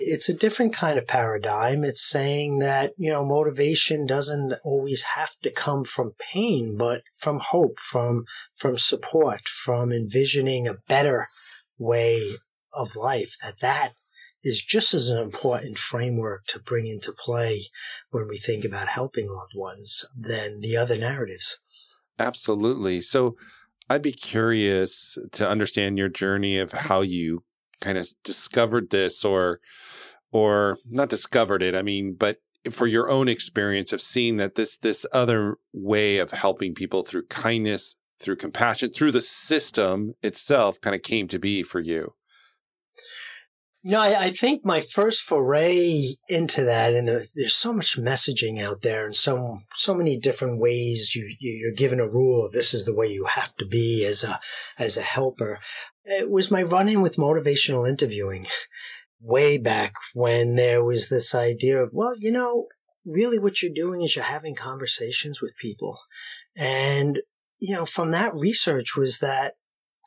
it's 0.00 0.28
a 0.28 0.34
different 0.34 0.72
kind 0.72 0.98
of 0.98 1.06
paradigm. 1.06 1.84
It's 1.84 2.02
saying 2.02 2.58
that, 2.60 2.92
you 2.96 3.10
know, 3.10 3.24
motivation 3.24 4.06
doesn't 4.06 4.54
always 4.64 5.02
have 5.02 5.36
to 5.42 5.50
come 5.50 5.84
from 5.84 6.14
pain, 6.18 6.76
but 6.76 7.02
from 7.18 7.40
hope, 7.40 7.78
from, 7.78 8.24
from 8.54 8.78
support, 8.78 9.48
from 9.48 9.92
envisioning 9.92 10.66
a 10.66 10.78
better 10.88 11.28
way 11.78 12.36
of 12.72 12.96
life, 12.96 13.36
that 13.42 13.60
that 13.60 13.92
is 14.42 14.62
just 14.62 14.92
as 14.92 15.08
an 15.08 15.18
important 15.18 15.78
framework 15.78 16.46
to 16.46 16.58
bring 16.58 16.86
into 16.86 17.12
play 17.12 17.62
when 18.10 18.28
we 18.28 18.36
think 18.36 18.64
about 18.64 18.88
helping 18.88 19.28
loved 19.28 19.54
ones 19.56 20.04
than 20.14 20.60
the 20.60 20.76
other 20.76 20.98
narratives. 20.98 21.58
Absolutely. 22.18 23.00
So 23.00 23.36
I'd 23.88 24.02
be 24.02 24.12
curious 24.12 25.18
to 25.32 25.48
understand 25.48 25.98
your 25.98 26.08
journey 26.08 26.58
of 26.58 26.72
how 26.72 27.02
you 27.02 27.44
kind 27.80 27.98
of 27.98 28.08
discovered 28.22 28.90
this 28.90 29.24
or 29.24 29.60
or 30.32 30.78
not 30.90 31.08
discovered 31.08 31.62
it, 31.62 31.74
I 31.74 31.82
mean, 31.82 32.16
but 32.18 32.38
for 32.70 32.86
your 32.86 33.08
own 33.10 33.28
experience 33.28 33.92
of 33.92 34.00
seeing 34.00 34.38
that 34.38 34.54
this 34.54 34.76
this 34.78 35.06
other 35.12 35.56
way 35.72 36.18
of 36.18 36.30
helping 36.30 36.74
people 36.74 37.02
through 37.02 37.26
kindness, 37.26 37.96
through 38.18 38.36
compassion, 38.36 38.90
through 38.90 39.12
the 39.12 39.20
system 39.20 40.14
itself 40.22 40.80
kind 40.80 40.96
of 40.96 41.02
came 41.02 41.28
to 41.28 41.38
be 41.38 41.62
for 41.62 41.80
you. 41.80 42.14
Know, 43.86 44.00
I, 44.00 44.18
I, 44.18 44.30
think 44.30 44.64
my 44.64 44.80
first 44.80 45.20
foray 45.20 46.14
into 46.26 46.64
that, 46.64 46.94
and 46.94 47.06
the, 47.06 47.28
there's 47.34 47.54
so 47.54 47.70
much 47.70 47.98
messaging 47.98 48.58
out 48.58 48.80
there, 48.80 49.04
and 49.04 49.14
so 49.14 49.58
so 49.74 49.92
many 49.92 50.16
different 50.16 50.58
ways 50.58 51.14
you, 51.14 51.36
you 51.38 51.68
are 51.68 51.76
given 51.76 52.00
a 52.00 52.08
rule 52.08 52.46
of 52.46 52.52
this 52.52 52.72
is 52.72 52.86
the 52.86 52.94
way 52.94 53.08
you 53.08 53.26
have 53.26 53.54
to 53.56 53.66
be 53.66 54.06
as 54.06 54.24
a 54.24 54.40
as 54.78 54.96
a 54.96 55.02
helper. 55.02 55.58
It 56.06 56.30
was 56.30 56.50
my 56.50 56.62
run-in 56.62 57.02
with 57.02 57.16
motivational 57.16 57.86
interviewing, 57.86 58.46
way 59.20 59.58
back 59.58 59.92
when 60.14 60.54
there 60.54 60.82
was 60.82 61.10
this 61.10 61.34
idea 61.34 61.76
of, 61.82 61.90
well, 61.92 62.14
you 62.18 62.32
know, 62.32 62.68
really 63.04 63.38
what 63.38 63.62
you're 63.62 63.70
doing 63.70 64.00
is 64.00 64.16
you're 64.16 64.24
having 64.24 64.54
conversations 64.54 65.42
with 65.42 65.58
people, 65.60 65.98
and 66.56 67.18
you 67.58 67.74
know, 67.74 67.84
from 67.84 68.12
that 68.12 68.34
research 68.34 68.96
was 68.96 69.18
that 69.18 69.56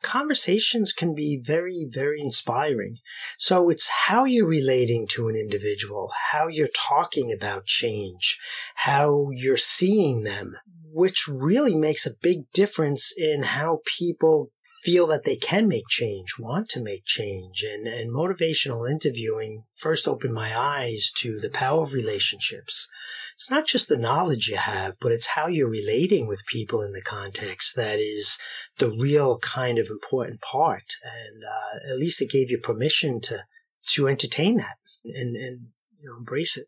conversations 0.02 0.92
can 0.92 1.14
be 1.14 1.40
very, 1.42 1.86
very 1.88 2.20
inspiring. 2.20 2.98
So 3.38 3.70
it's 3.70 3.88
how 3.88 4.24
you're 4.24 4.46
relating 4.46 5.06
to 5.08 5.28
an 5.28 5.36
individual, 5.36 6.10
how 6.32 6.48
you're 6.48 6.68
talking 6.68 7.32
about 7.32 7.66
change, 7.66 8.38
how 8.74 9.28
you're 9.32 9.56
seeing 9.56 10.22
them, 10.22 10.56
which 10.92 11.28
really 11.28 11.74
makes 11.74 12.06
a 12.06 12.14
big 12.22 12.50
difference 12.52 13.12
in 13.16 13.42
how 13.42 13.80
people 13.84 14.50
feel 14.88 15.06
that 15.06 15.24
they 15.24 15.36
can 15.36 15.68
make 15.68 15.86
change, 15.86 16.38
want 16.38 16.66
to 16.70 16.80
make 16.80 17.04
change. 17.04 17.62
And, 17.62 17.86
and 17.86 18.10
motivational 18.10 18.90
interviewing 18.90 19.64
first 19.76 20.08
opened 20.08 20.32
my 20.32 20.58
eyes 20.58 21.12
to 21.16 21.38
the 21.38 21.50
power 21.50 21.82
of 21.82 21.92
relationships. 21.92 22.88
It's 23.34 23.50
not 23.50 23.66
just 23.66 23.90
the 23.90 23.98
knowledge 23.98 24.48
you 24.48 24.56
have, 24.56 24.94
but 24.98 25.12
it's 25.12 25.26
how 25.26 25.46
you're 25.46 25.68
relating 25.68 26.26
with 26.26 26.46
people 26.46 26.80
in 26.80 26.92
the 26.92 27.02
context 27.02 27.76
that 27.76 28.00
is 28.00 28.38
the 28.78 28.90
real 28.98 29.38
kind 29.40 29.76
of 29.78 29.88
important 29.90 30.40
part. 30.40 30.94
And 31.04 31.44
uh, 31.44 31.92
at 31.92 31.98
least 31.98 32.22
it 32.22 32.30
gave 32.30 32.50
you 32.50 32.58
permission 32.58 33.20
to 33.22 33.44
to 33.90 34.08
entertain 34.08 34.56
that 34.56 34.76
and, 35.04 35.36
and 35.36 35.66
you 36.00 36.08
know, 36.08 36.16
embrace 36.16 36.56
it. 36.56 36.66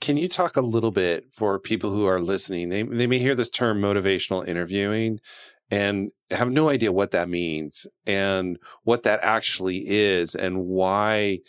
Can 0.00 0.16
you 0.16 0.28
talk 0.28 0.56
a 0.56 0.60
little 0.60 0.92
bit 0.92 1.32
for 1.32 1.60
people 1.60 1.90
who 1.90 2.06
are 2.06 2.20
listening? 2.20 2.68
They, 2.68 2.82
they 2.82 3.06
may 3.06 3.18
hear 3.18 3.34
this 3.36 3.50
term 3.50 3.80
motivational 3.80 4.46
interviewing 4.46 5.20
and 5.70 6.12
have 6.34 6.50
no 6.50 6.68
idea 6.68 6.92
what 6.92 7.10
that 7.12 7.28
means 7.28 7.86
and 8.06 8.58
what 8.82 9.02
that 9.04 9.20
actually 9.22 9.84
is 9.88 10.34
and 10.34 10.64
why 10.64 11.40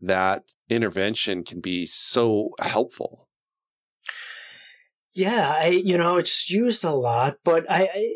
that 0.00 0.54
intervention 0.68 1.42
can 1.42 1.60
be 1.60 1.86
so 1.86 2.50
helpful. 2.60 3.28
Yeah, 5.14 5.54
I 5.56 5.68
you 5.68 5.96
know 5.96 6.16
it's 6.16 6.50
used 6.50 6.84
a 6.84 6.90
lot, 6.90 7.38
but 7.42 7.64
I, 7.70 7.88
I 7.92 8.12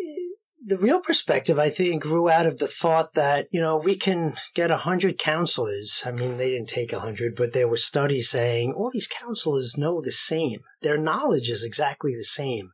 the 0.63 0.77
real 0.77 1.01
perspective, 1.01 1.59
I 1.59 1.71
think, 1.71 2.03
grew 2.03 2.29
out 2.29 2.47
of 2.47 2.59
the 2.59 2.67
thought 2.67 3.15
that, 3.15 3.49
you 3.51 3.61
know, 3.61 3.79
we 3.79 3.97
can 3.97 4.37
get 4.55 4.71
a 4.71 4.77
hundred 4.77 5.19
counselors. 5.19 6.03
I 6.05 6.11
mean, 6.11 6.37
they 6.37 6.51
didn't 6.51 6.69
take 6.69 6.93
a 6.93 7.01
hundred, 7.01 7.35
but 7.35 7.53
there 7.55 7.69
were 7.69 7.77
studies 7.77 8.29
saying 8.29 8.75
all 8.75 8.91
these 8.91 9.07
counselors 9.07 9.79
know 9.79 10.03
the 10.03 10.13
same. 10.13 10.61
Their 10.83 10.99
knowledge 10.99 11.49
is 11.49 11.65
exactly 11.65 12.15
the 12.15 12.25
same. 12.25 12.73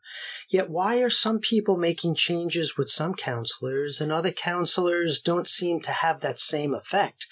Yet 0.49 0.69
why 0.69 0.99
are 0.99 1.11
some 1.11 1.39
people 1.39 1.77
making 1.77 2.17
changes 2.17 2.77
with 2.77 2.89
some 2.89 3.15
counselors 3.15 4.01
and 4.01 4.11
other 4.11 4.33
counselors 4.33 5.21
don't 5.21 5.47
seem 5.47 5.81
to 5.83 5.93
have 5.93 6.21
that 6.21 6.41
same 6.41 6.75
effect? 6.75 7.27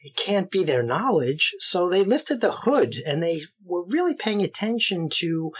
It 0.00 0.16
can't 0.16 0.50
be 0.50 0.64
their 0.64 0.82
knowledge. 0.82 1.54
So 1.60 1.88
they 1.88 2.04
lifted 2.04 2.42
the 2.42 2.52
hood 2.52 2.96
and 3.06 3.22
they 3.22 3.42
were 3.64 3.84
really 3.86 4.14
paying 4.14 4.42
attention 4.42 5.08
to 5.14 5.52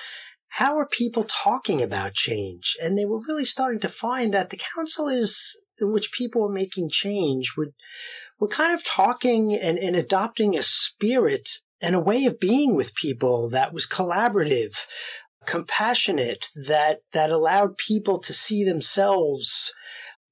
how 0.54 0.76
are 0.78 0.87
people 0.87 1.25
talking 1.25 1.82
about 1.82 2.14
change? 2.14 2.76
And 2.80 2.96
they 2.96 3.04
were 3.04 3.18
really 3.26 3.44
starting 3.44 3.80
to 3.80 3.88
find 3.88 4.32
that 4.32 4.50
the 4.50 4.61
counselors 4.76 5.56
in 5.80 5.92
which 5.92 6.12
people 6.12 6.42
were 6.42 6.52
making 6.52 6.90
change 6.90 7.54
would 7.56 7.73
were 8.38 8.46
kind 8.46 8.73
of 8.73 8.84
talking 8.84 9.52
and, 9.52 9.78
and 9.78 9.96
adopting 9.96 10.56
a 10.56 10.62
spirit 10.62 11.49
and 11.80 11.96
a 11.96 12.00
way 12.00 12.25
of 12.25 12.38
being 12.38 12.76
with 12.76 12.94
people 12.94 13.50
that 13.50 13.75
was 13.75 13.84
collaborative, 13.84 14.87
compassionate, 15.44 16.46
that 16.54 17.00
that 17.12 17.30
allowed 17.30 17.76
people 17.76 18.20
to 18.20 18.32
see 18.32 18.62
themselves 18.62 19.73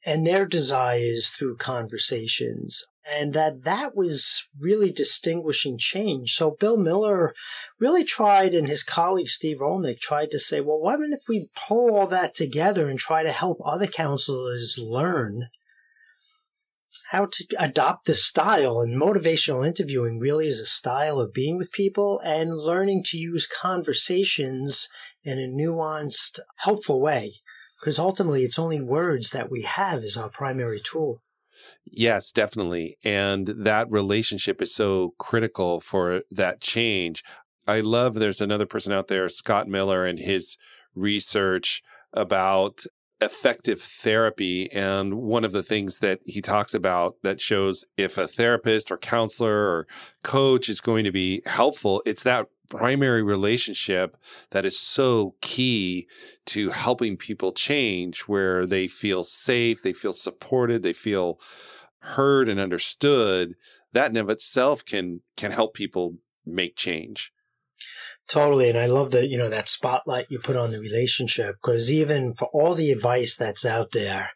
and 0.07 0.25
their 0.25 0.47
desires 0.47 1.31
through 1.31 1.57
conversations 1.57 2.85
and 3.11 3.35
that 3.35 3.63
that 3.63 3.97
was 3.97 4.45
really 4.59 4.93
distinguishing 4.93 5.77
change. 5.79 6.35
So 6.35 6.53
Bill 6.53 6.77
Miller 6.77 7.35
really 7.79 8.05
tried, 8.05 8.55
and 8.55 8.69
his 8.69 8.83
colleague 8.83 9.29
Steve 9.29 9.59
Rollnick 9.59 10.01
tried 10.01 10.31
to 10.31 10.39
say, 10.39 10.61
well, 10.61 10.81
don't 10.83 11.13
if 11.13 11.29
we 11.29 11.49
pull 11.57 11.95
all 11.95 12.07
that 12.09 12.35
together 12.35 12.89
and 12.89 12.99
try 12.99 13.23
to 13.23 13.33
help 13.33 13.59
other 13.65 13.87
counselors 13.87 14.79
learn 14.79 15.49
how 17.11 17.27
to 17.27 17.45
adopt 17.59 18.07
this 18.07 18.25
style 18.25 18.81
and 18.81 19.01
motivational 19.01 19.67
interviewing 19.67 20.19
really 20.19 20.47
is 20.47 20.59
a 20.59 20.65
style 20.65 21.21
of 21.21 21.35
being 21.35 21.59
with 21.59 21.71
people 21.71 22.19
and 22.21 22.57
learning 22.57 23.03
to 23.05 23.19
use 23.19 23.47
conversations 23.47 24.89
in 25.23 25.39
a 25.39 25.43
nuanced, 25.43 26.39
helpful 26.57 27.01
way. 27.01 27.35
Because 27.79 27.99
ultimately, 27.99 28.45
it's 28.45 28.59
only 28.59 28.81
words 28.81 29.31
that 29.31 29.51
we 29.51 29.63
have 29.63 30.03
as 30.05 30.17
our 30.17 30.31
primary 30.31 30.81
tool. 30.81 31.21
Yes, 31.85 32.33
definitely. 32.33 32.97
And 33.05 33.47
that 33.47 33.91
relationship 33.91 34.63
is 34.63 34.75
so 34.75 35.15
critical 35.19 35.81
for 35.81 36.23
that 36.31 36.61
change. 36.61 37.23
I 37.67 37.81
love 37.81 38.15
there's 38.15 38.41
another 38.41 38.67
person 38.67 38.93
out 38.93 39.09
there, 39.09 39.29
Scott 39.29 39.69
Miller, 39.69 40.05
and 40.05 40.19
his 40.19 40.57
research 40.95 41.83
about 42.13 42.85
effective 43.21 43.81
therapy. 43.81 44.71
And 44.73 45.15
one 45.15 45.45
of 45.45 45.53
the 45.53 45.63
things 45.63 45.99
that 45.99 46.21
he 46.25 46.41
talks 46.41 46.75
about 46.75 47.17
that 47.23 47.41
shows 47.41 47.85
if 47.97 48.19
a 48.19 48.27
therapist 48.27 48.91
or 48.91 48.99
counselor 48.99 49.69
or 49.69 49.87
coach 50.23 50.69
is 50.69 50.81
going 50.81 51.05
to 51.05 51.13
be 51.13 51.41
helpful, 51.47 52.03
it's 52.05 52.25
that 52.25 52.47
primary 52.69 53.23
relationship 53.23 54.17
that 54.51 54.65
is 54.65 54.79
so 54.79 55.35
key 55.41 56.09
to 56.47 56.71
helping 56.71 57.17
people 57.17 57.53
change 57.53 58.23
where 58.23 58.67
they 58.67 58.89
feel 58.89 59.25
safe, 59.25 59.83
they 59.83 59.93
feel 59.93 60.13
supported, 60.13 60.83
they 60.83 60.93
feel 60.93 61.39
heard 62.01 62.49
and 62.49 62.59
understood, 62.59 63.55
that 63.93 64.11
in 64.11 64.17
of 64.17 64.31
itself 64.31 64.85
can 64.85 65.21
can 65.37 65.53
help 65.53 65.75
people 65.75 66.17
make 66.45 66.77
change. 66.77 67.33
Totally. 68.29 68.69
And 68.69 68.79
I 68.79 68.87
love 68.87 69.11
that, 69.11 69.29
you 69.29 69.37
know, 69.37 69.49
that 69.49 69.69
spotlight 69.69 70.27
you 70.31 70.39
put 70.39 70.57
on 70.57 70.71
the 70.71 70.81
relationship 70.81 71.57
because 71.63 71.91
even 71.91 72.33
for 72.33 72.49
all 72.53 72.75
the 72.75 72.91
advice 72.91 73.37
that's 73.37 73.65
out 73.65 73.93
there, 73.93 74.31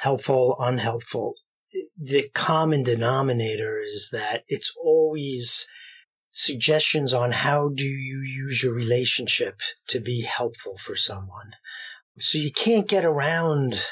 helpful, 0.00 0.56
unhelpful, 0.58 1.34
eh, 1.74 1.80
the 1.98 2.24
common 2.34 2.82
denominator 2.82 3.80
is 3.80 4.10
that 4.12 4.44
it's 4.48 4.72
always 4.82 5.66
suggestions 6.30 7.12
on 7.12 7.32
how 7.32 7.68
do 7.68 7.84
you 7.84 8.20
use 8.20 8.62
your 8.62 8.72
relationship 8.72 9.60
to 9.88 10.00
be 10.00 10.22
helpful 10.22 10.76
for 10.78 10.94
someone. 10.94 11.52
So 12.18 12.38
you 12.38 12.52
can't 12.52 12.88
get 12.88 13.04
around 13.04 13.82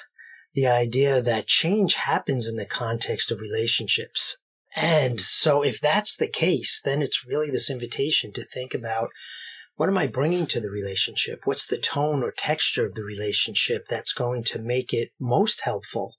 the 0.55 0.67
idea 0.67 1.21
that 1.21 1.47
change 1.47 1.95
happens 1.95 2.49
in 2.49 2.57
the 2.57 2.67
context 2.67 3.31
of 3.31 3.41
relationships. 3.41 4.37
And 4.77 5.21
so 5.21 5.63
if 5.63 5.81
that's 5.81 6.17
the 6.17 6.29
case, 6.29 6.81
then 6.85 7.03
it's 7.03 7.27
really 7.27 7.51
this 7.51 7.71
invitation 7.71 8.33
to 8.35 8.45
think 8.45 8.75
about 8.75 9.11
what 9.77 9.89
am 9.89 9.99
I 9.99 10.07
bringing 10.07 10.47
to 10.47 10.61
the 10.61 10.71
relationship? 10.71 11.43
What's 11.45 11.67
the 11.67 11.79
tone 11.79 12.23
or 12.23 12.33
texture 12.33 12.85
of 12.85 12.95
the 12.95 13.05
relationship 13.05 13.87
that's 13.87 14.13
going 14.13 14.43
to 14.45 14.59
make 14.59 14.93
it 14.93 15.11
most 15.21 15.61
helpful 15.63 16.17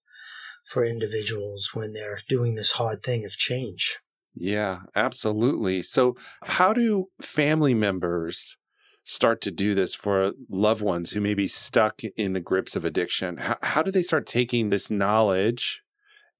for 0.66 0.86
individuals 0.86 1.72
when 1.74 1.94
they're 1.94 2.22
doing 2.28 2.56
this 2.56 2.72
hard 2.72 3.04
thing 3.04 3.26
of 3.26 3.32
change? 3.32 4.00
Yeah, 4.36 4.82
absolutely. 4.96 5.82
So, 5.82 6.16
how 6.44 6.74
do 6.74 7.08
family 7.22 7.74
members 7.74 8.58
start 9.04 9.42
to 9.42 9.52
do 9.52 9.74
this 9.74 9.96
for 9.96 10.34
loved 10.50 10.82
ones 10.82 11.12
who 11.12 11.22
may 11.22 11.34
be 11.34 11.48
stuck 11.48 12.04
in 12.04 12.34
the 12.34 12.40
grips 12.42 12.76
of 12.76 12.86
addiction? 12.86 13.38
How, 13.38 13.58
how 13.62 13.84
do 13.84 13.92
they 13.92 14.04
start 14.04 14.26
taking 14.28 14.70
this 14.70 14.90
knowledge 14.90 15.82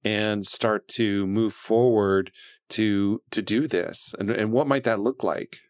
and 0.04 0.46
start 0.46 0.88
to 0.88 1.26
move 1.26 1.54
forward 1.54 2.32
to 2.70 3.22
to 3.32 3.42
do 3.42 3.66
this? 3.66 4.14
And, 4.18 4.30
and 4.30 4.52
what 4.52 4.68
might 4.68 4.84
that 4.84 5.00
look 5.00 5.24
like? 5.24 5.60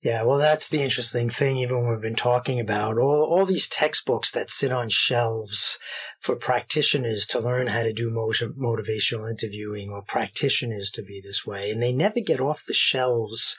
Yeah, 0.00 0.22
well, 0.22 0.38
that's 0.38 0.68
the 0.68 0.80
interesting 0.80 1.28
thing, 1.28 1.56
even 1.56 1.80
when 1.80 1.90
we've 1.90 2.00
been 2.00 2.14
talking 2.14 2.60
about 2.60 2.98
all, 2.98 3.24
all 3.24 3.44
these 3.44 3.66
textbooks 3.66 4.30
that 4.30 4.48
sit 4.48 4.70
on 4.70 4.88
shelves 4.88 5.76
for 6.20 6.36
practitioners 6.36 7.26
to 7.26 7.40
learn 7.40 7.66
how 7.66 7.82
to 7.82 7.92
do 7.92 8.08
motion, 8.08 8.52
motivational 8.52 9.28
interviewing 9.28 9.90
or 9.90 10.02
practitioners 10.02 10.92
to 10.92 11.02
be 11.02 11.20
this 11.20 11.44
way. 11.44 11.72
And 11.72 11.82
they 11.82 11.92
never 11.92 12.20
get 12.20 12.38
off 12.40 12.64
the 12.64 12.74
shelves 12.74 13.56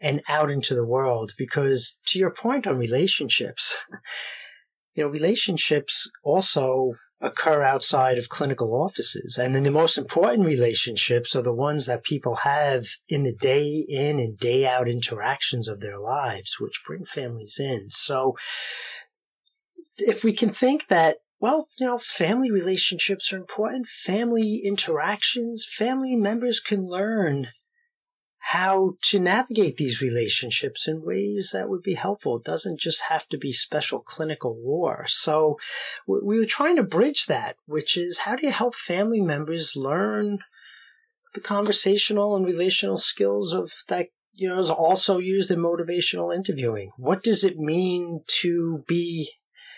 and 0.00 0.22
out 0.28 0.48
into 0.48 0.76
the 0.76 0.86
world 0.86 1.32
because 1.36 1.96
to 2.06 2.20
your 2.20 2.30
point 2.30 2.68
on 2.68 2.78
relationships, 2.78 3.76
you 5.00 5.06
know, 5.06 5.10
relationships 5.10 6.10
also 6.22 6.92
occur 7.22 7.62
outside 7.62 8.18
of 8.18 8.28
clinical 8.28 8.74
offices. 8.74 9.38
And 9.38 9.54
then 9.54 9.62
the 9.62 9.70
most 9.70 9.96
important 9.96 10.46
relationships 10.46 11.34
are 11.34 11.40
the 11.40 11.54
ones 11.54 11.86
that 11.86 12.04
people 12.04 12.36
have 12.36 12.84
in 13.08 13.22
the 13.22 13.34
day 13.34 13.86
in 13.88 14.18
and 14.18 14.38
day 14.38 14.66
out 14.66 14.88
interactions 14.88 15.68
of 15.68 15.80
their 15.80 15.98
lives, 15.98 16.56
which 16.60 16.82
bring 16.86 17.06
families 17.06 17.58
in. 17.58 17.88
So 17.88 18.36
if 19.96 20.22
we 20.22 20.34
can 20.34 20.50
think 20.50 20.88
that 20.88 21.16
well, 21.40 21.68
you 21.78 21.86
know, 21.86 21.96
family 21.96 22.50
relationships 22.50 23.32
are 23.32 23.38
important. 23.38 23.86
Family 23.86 24.60
interactions, 24.62 25.66
family 25.66 26.14
members 26.14 26.60
can 26.60 26.86
learn 26.86 27.48
how 28.42 28.96
to 29.02 29.20
navigate 29.20 29.76
these 29.76 30.00
relationships 30.00 30.88
in 30.88 31.04
ways 31.04 31.50
that 31.52 31.68
would 31.68 31.82
be 31.82 31.94
helpful. 31.94 32.38
It 32.38 32.44
doesn't 32.44 32.80
just 32.80 33.02
have 33.02 33.28
to 33.28 33.38
be 33.38 33.52
special 33.52 34.00
clinical 34.00 34.56
war. 34.56 35.04
So 35.06 35.58
we 36.06 36.38
were 36.38 36.46
trying 36.46 36.76
to 36.76 36.82
bridge 36.82 37.26
that, 37.26 37.56
which 37.66 37.96
is 37.96 38.18
how 38.18 38.36
do 38.36 38.46
you 38.46 38.52
help 38.52 38.74
family 38.74 39.20
members 39.20 39.76
learn 39.76 40.38
the 41.34 41.40
conversational 41.40 42.34
and 42.34 42.44
relational 42.44 42.96
skills 42.96 43.52
of 43.52 43.72
that 43.88 44.08
you 44.32 44.48
know 44.48 44.58
is 44.58 44.70
also 44.70 45.18
used 45.18 45.50
in 45.50 45.58
motivational 45.58 46.34
interviewing. 46.34 46.90
What 46.96 47.22
does 47.22 47.44
it 47.44 47.58
mean 47.58 48.22
to 48.40 48.84
be 48.88 49.30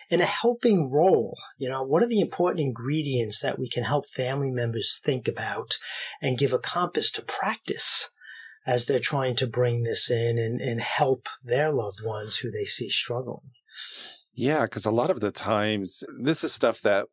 in 0.08 0.20
a 0.20 0.26
helping 0.26 0.90
role, 0.90 1.38
you 1.56 1.68
know, 1.68 1.82
what 1.82 2.02
are 2.02 2.06
the 2.06 2.20
important 2.20 2.60
ingredients 2.60 3.40
that 3.40 3.58
we 3.58 3.66
can 3.66 3.84
help 3.84 4.06
family 4.06 4.50
members 4.50 5.00
think 5.02 5.26
about 5.26 5.78
and 6.20 6.36
give 6.36 6.52
a 6.52 6.58
compass 6.58 7.10
to 7.12 7.22
practice 7.22 8.10
as 8.66 8.86
they're 8.86 8.98
trying 8.98 9.36
to 9.36 9.46
bring 9.46 9.82
this 9.82 10.10
in 10.10 10.38
and, 10.38 10.60
and 10.60 10.80
help 10.80 11.28
their 11.42 11.72
loved 11.72 12.00
ones 12.04 12.36
who 12.36 12.50
they 12.50 12.64
see 12.64 12.88
struggling. 12.88 13.50
Yeah, 14.32 14.62
because 14.62 14.86
a 14.86 14.90
lot 14.90 15.10
of 15.10 15.20
the 15.20 15.30
times, 15.32 16.02
this 16.20 16.42
is 16.44 16.52
stuff 16.52 16.80
that 16.82 17.06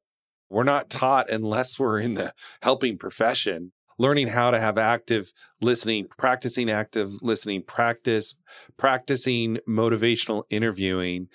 we're 0.49 0.63
not 0.63 0.89
taught 0.89 1.29
unless 1.29 1.79
we're 1.79 1.99
in 1.99 2.13
the 2.13 2.33
helping 2.61 2.97
profession. 2.97 3.71
Learning 3.97 4.29
how 4.29 4.49
to 4.49 4.59
have 4.61 4.77
active 4.77 5.33
listening, 5.59 6.07
practicing 6.17 6.69
active 6.69 7.21
listening, 7.21 7.61
practice, 7.63 8.35
practicing 8.77 9.57
motivational 9.67 10.43
interviewing. 10.49 11.27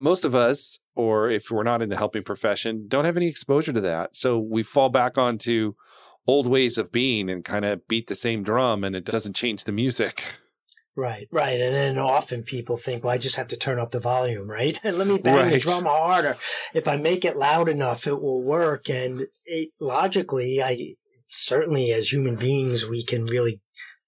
Most 0.00 0.24
of 0.24 0.34
us, 0.34 0.78
or 0.94 1.28
if 1.28 1.50
we're 1.50 1.62
not 1.62 1.82
in 1.82 1.90
the 1.90 1.96
helping 1.96 2.22
profession, 2.22 2.86
don't 2.88 3.04
have 3.04 3.18
any 3.18 3.28
exposure 3.28 3.74
to 3.74 3.82
that. 3.82 4.16
So 4.16 4.38
we 4.38 4.62
fall 4.62 4.88
back 4.88 5.18
onto 5.18 5.74
old 6.26 6.46
ways 6.46 6.78
of 6.78 6.92
being 6.92 7.30
and 7.30 7.44
kind 7.44 7.64
of 7.64 7.86
beat 7.88 8.06
the 8.08 8.14
same 8.14 8.42
drum 8.42 8.84
and 8.84 8.96
it 8.96 9.04
doesn't 9.04 9.36
change 9.36 9.64
the 9.64 9.72
music. 9.72 10.24
Right, 10.96 11.28
right. 11.30 11.60
And 11.60 11.74
then 11.74 11.98
often 11.98 12.42
people 12.42 12.78
think, 12.78 13.04
well, 13.04 13.12
I 13.12 13.18
just 13.18 13.36
have 13.36 13.48
to 13.48 13.56
turn 13.56 13.78
up 13.78 13.90
the 13.90 14.00
volume, 14.00 14.48
right? 14.50 14.78
And 14.82 14.96
let 14.98 15.06
me 15.06 15.18
bang 15.18 15.34
right. 15.36 15.52
the 15.52 15.58
drum 15.58 15.84
harder. 15.84 16.36
If 16.72 16.88
I 16.88 16.96
make 16.96 17.24
it 17.24 17.36
loud 17.36 17.68
enough, 17.68 18.06
it 18.06 18.20
will 18.20 18.42
work. 18.42 18.88
And 18.88 19.26
it, 19.44 19.70
logically, 19.78 20.62
I 20.62 20.94
certainly 21.30 21.92
as 21.92 22.10
human 22.10 22.36
beings, 22.36 22.86
we 22.86 23.04
can 23.04 23.26
really 23.26 23.60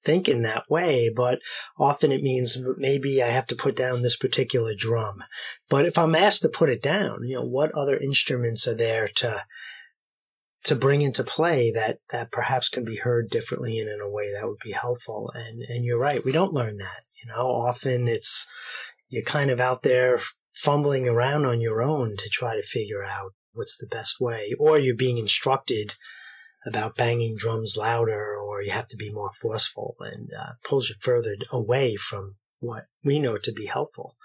think 0.03 0.29
in 0.29 0.43
that 0.43 0.65
way, 0.71 1.11
but 1.15 1.41
often 1.79 2.13
it 2.13 2.23
means 2.23 2.57
maybe 2.79 3.23
I 3.23 3.27
have 3.27 3.47
to 3.49 3.57
put 3.57 3.77
down 3.77 4.01
this 4.01 4.17
particular 4.17 4.73
drum. 4.75 5.23
But 5.69 5.85
if 5.85 5.99
I'm 5.99 6.15
asked 6.15 6.43
to 6.43 6.49
put 6.49 6.71
it 6.71 6.83
down, 6.83 7.25
you 7.25 7.35
know, 7.35 7.45
what 7.45 7.73
other 7.73 7.99
instruments 7.99 8.67
are 8.67 8.75
there 8.75 9.09
to 9.17 9.45
to 10.65 10.75
bring 10.75 11.03
into 11.03 11.23
play 11.25 11.71
that 11.73 11.99
that 12.11 12.33
perhaps 12.33 12.69
can 12.69 12.85
be 12.85 12.97
heard 12.97 13.31
differently 13.31 13.79
and 13.79 13.89
in 13.89 14.01
a 14.01 14.11
way 14.11 14.33
that 14.33 14.47
would 14.47 14.59
be 14.63 14.73
helpful. 14.73 15.31
And 15.35 15.63
and 15.63 15.85
you're 15.85 15.99
right, 15.99 16.25
we 16.25 16.33
don't 16.33 16.55
learn 16.55 16.79
that. 16.79 17.01
You 17.23 17.29
know, 17.31 17.47
often 17.47 18.09
it's 18.09 18.47
you're 19.09 19.23
kind 19.23 19.51
of 19.51 19.61
out 19.61 19.83
there 19.83 20.21
fumbling 20.55 21.09
around 21.09 21.47
on 21.47 21.61
your 21.61 21.83
own 21.83 22.17
to 22.17 22.29
try 22.29 22.55
to 22.57 22.63
figure 22.63 23.05
out 23.05 23.33
what's 23.53 23.77
the 23.77 23.87
best 23.87 24.21
way, 24.21 24.55
or 24.59 24.79
you're 24.79 24.95
being 24.95 25.19
instructed 25.19 25.95
about 26.67 26.97
banging 26.97 27.37
drums 27.37 27.77
louder, 27.77 28.37
or 28.37 28.63
you 28.63 28.71
have 28.71 28.89
to 28.89 28.97
be 28.97 29.11
more 29.11 29.31
forceful, 29.31 29.95
and 30.01 30.31
uh, 30.39 30.53
pulls 30.65 30.89
you 30.89 30.97
further 31.01 31.37
away 31.53 31.97
from 31.97 32.37
what 32.61 32.87
we 33.05 33.19
know 33.19 33.39
to 33.39 33.53
be 33.53 33.67
helpful. 33.67 34.17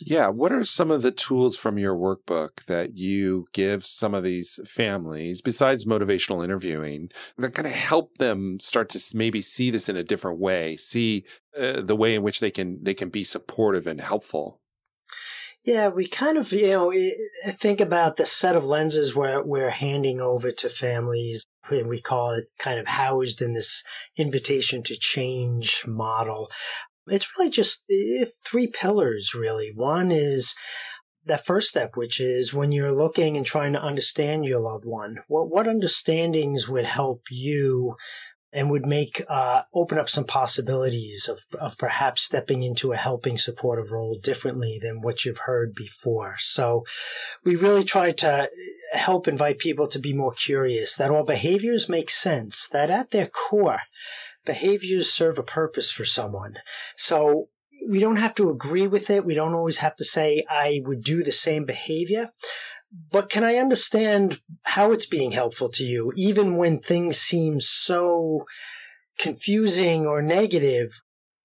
Yeah. 0.00 0.28
What 0.28 0.52
are 0.52 0.64
some 0.64 0.90
of 0.90 1.02
the 1.02 1.10
tools 1.10 1.56
from 1.56 1.78
your 1.78 1.96
workbook 1.96 2.64
that 2.66 2.96
you 2.96 3.46
give 3.52 3.84
some 3.84 4.14
of 4.14 4.24
these 4.24 4.60
families, 4.66 5.40
besides 5.40 5.84
motivational 5.84 6.44
interviewing, 6.44 7.10
that 7.36 7.54
kind 7.54 7.66
of 7.66 7.72
help 7.72 8.18
them 8.18 8.58
start 8.60 8.88
to 8.90 9.16
maybe 9.16 9.40
see 9.40 9.70
this 9.70 9.88
in 9.88 9.96
a 9.96 10.04
different 10.04 10.38
way, 10.38 10.76
see 10.76 11.24
uh, 11.56 11.80
the 11.80 11.96
way 11.96 12.14
in 12.14 12.22
which 12.22 12.40
they 12.40 12.50
can 12.50 12.82
they 12.82 12.94
can 12.94 13.08
be 13.08 13.24
supportive 13.24 13.86
and 13.86 14.00
helpful? 14.00 14.60
Yeah, 15.62 15.88
we 15.88 16.06
kind 16.06 16.38
of 16.38 16.52
you 16.52 16.68
know 16.68 16.92
think 17.52 17.80
about 17.80 18.16
the 18.16 18.26
set 18.26 18.56
of 18.56 18.64
lenses 18.64 19.14
where 19.14 19.42
we're 19.42 19.70
handing 19.70 20.20
over 20.20 20.52
to 20.52 20.68
families. 20.68 21.44
And 21.70 21.88
we 21.88 22.00
call 22.00 22.30
it 22.30 22.50
kind 22.58 22.80
of 22.80 22.86
housed 22.86 23.42
in 23.42 23.52
this 23.52 23.84
invitation 24.16 24.82
to 24.84 24.96
change 24.96 25.84
model. 25.86 26.50
It's 27.10 27.38
really 27.38 27.50
just 27.50 27.82
three 28.44 28.66
pillars, 28.66 29.34
really. 29.34 29.72
One 29.74 30.10
is 30.10 30.54
that 31.24 31.44
first 31.44 31.68
step, 31.68 31.96
which 31.96 32.20
is 32.20 32.54
when 32.54 32.72
you're 32.72 32.92
looking 32.92 33.36
and 33.36 33.44
trying 33.44 33.72
to 33.74 33.82
understand 33.82 34.44
your 34.44 34.60
loved 34.60 34.84
one, 34.86 35.18
what, 35.28 35.50
what 35.50 35.66
understandings 35.66 36.68
would 36.68 36.86
help 36.86 37.22
you 37.30 37.96
and 38.50 38.70
would 38.70 38.86
make 38.86 39.22
uh, 39.28 39.62
open 39.74 39.98
up 39.98 40.08
some 40.08 40.24
possibilities 40.24 41.28
of, 41.28 41.40
of 41.60 41.76
perhaps 41.76 42.22
stepping 42.22 42.62
into 42.62 42.92
a 42.92 42.96
helping 42.96 43.36
supportive 43.36 43.90
role 43.90 44.18
differently 44.22 44.78
than 44.80 45.02
what 45.02 45.24
you've 45.24 45.42
heard 45.44 45.74
before. 45.74 46.36
So 46.38 46.84
we 47.44 47.56
really 47.56 47.84
try 47.84 48.10
to 48.12 48.48
help 48.92 49.28
invite 49.28 49.58
people 49.58 49.86
to 49.88 49.98
be 49.98 50.14
more 50.14 50.32
curious 50.32 50.96
that 50.96 51.10
all 51.10 51.24
behaviors 51.24 51.90
make 51.90 52.08
sense, 52.08 52.68
that 52.72 52.90
at 52.90 53.10
their 53.10 53.26
core, 53.26 53.80
behaviors 54.48 55.12
serve 55.12 55.38
a 55.38 55.42
purpose 55.42 55.90
for 55.90 56.06
someone. 56.06 56.56
So 56.96 57.50
we 57.88 58.00
don't 58.00 58.16
have 58.16 58.34
to 58.36 58.48
agree 58.50 58.88
with 58.88 59.10
it. 59.10 59.24
We 59.24 59.34
don't 59.34 59.54
always 59.54 59.78
have 59.78 59.94
to 59.96 60.04
say, 60.04 60.44
I 60.48 60.80
would 60.84 61.04
do 61.04 61.22
the 61.22 61.30
same 61.30 61.66
behavior. 61.66 62.30
But 63.12 63.28
can 63.28 63.44
I 63.44 63.56
understand 63.56 64.40
how 64.64 64.92
it's 64.92 65.04
being 65.06 65.32
helpful 65.32 65.68
to 65.72 65.84
you, 65.84 66.10
even 66.16 66.56
when 66.56 66.80
things 66.80 67.18
seem 67.18 67.60
so 67.60 68.46
confusing 69.18 70.06
or 70.06 70.22
negative? 70.22 70.88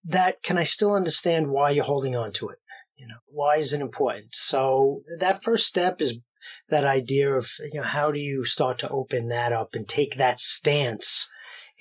That 0.06 0.42
can 0.42 0.58
I 0.58 0.64
still 0.64 0.94
understand 0.94 1.50
why 1.50 1.72
you're 1.72 1.84
holding 1.84 2.16
on 2.16 2.32
to 2.34 2.50
it? 2.50 2.60
You 2.96 3.08
know, 3.08 3.20
why 3.28 3.58
is 3.58 3.74
it 3.74 3.82
important? 3.82 4.34
So 4.34 5.02
that 5.20 5.44
first 5.44 5.68
step 5.68 6.02
is 6.02 6.16
that 6.70 6.86
idea 6.86 7.36
of, 7.36 7.52
you 7.60 7.80
know, 7.80 7.88
how 7.88 8.12
do 8.12 8.20
you 8.20 8.46
start 8.46 8.80
to 8.80 8.90
open 8.90 9.28
that 9.28 9.52
up 9.52 9.76
and 9.76 9.88
take 9.88 10.16
that 10.16 10.40
stance 10.40 11.28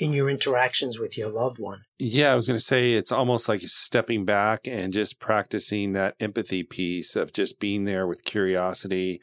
in 0.03 0.13
your 0.13 0.29
interactions 0.29 0.99
with 0.99 1.17
your 1.17 1.29
loved 1.29 1.61
one. 1.61 1.83
Yeah, 1.97 2.33
I 2.33 2.35
was 2.35 2.49
going 2.49 2.59
to 2.59 2.65
say 2.65 2.95
it's 2.95 3.13
almost 3.13 3.49
like 3.49 3.63
stepping 3.63 4.25
back 4.25 4.67
and 4.67 4.93
just 4.93 5.21
practicing 5.21 5.93
that 5.93 6.17
empathy 6.19 6.65
piece 6.65 7.15
of 7.15 7.33
just 7.33 7.61
being 7.61 7.85
there 7.85 8.09
with 8.09 8.25
curiosity 8.25 9.21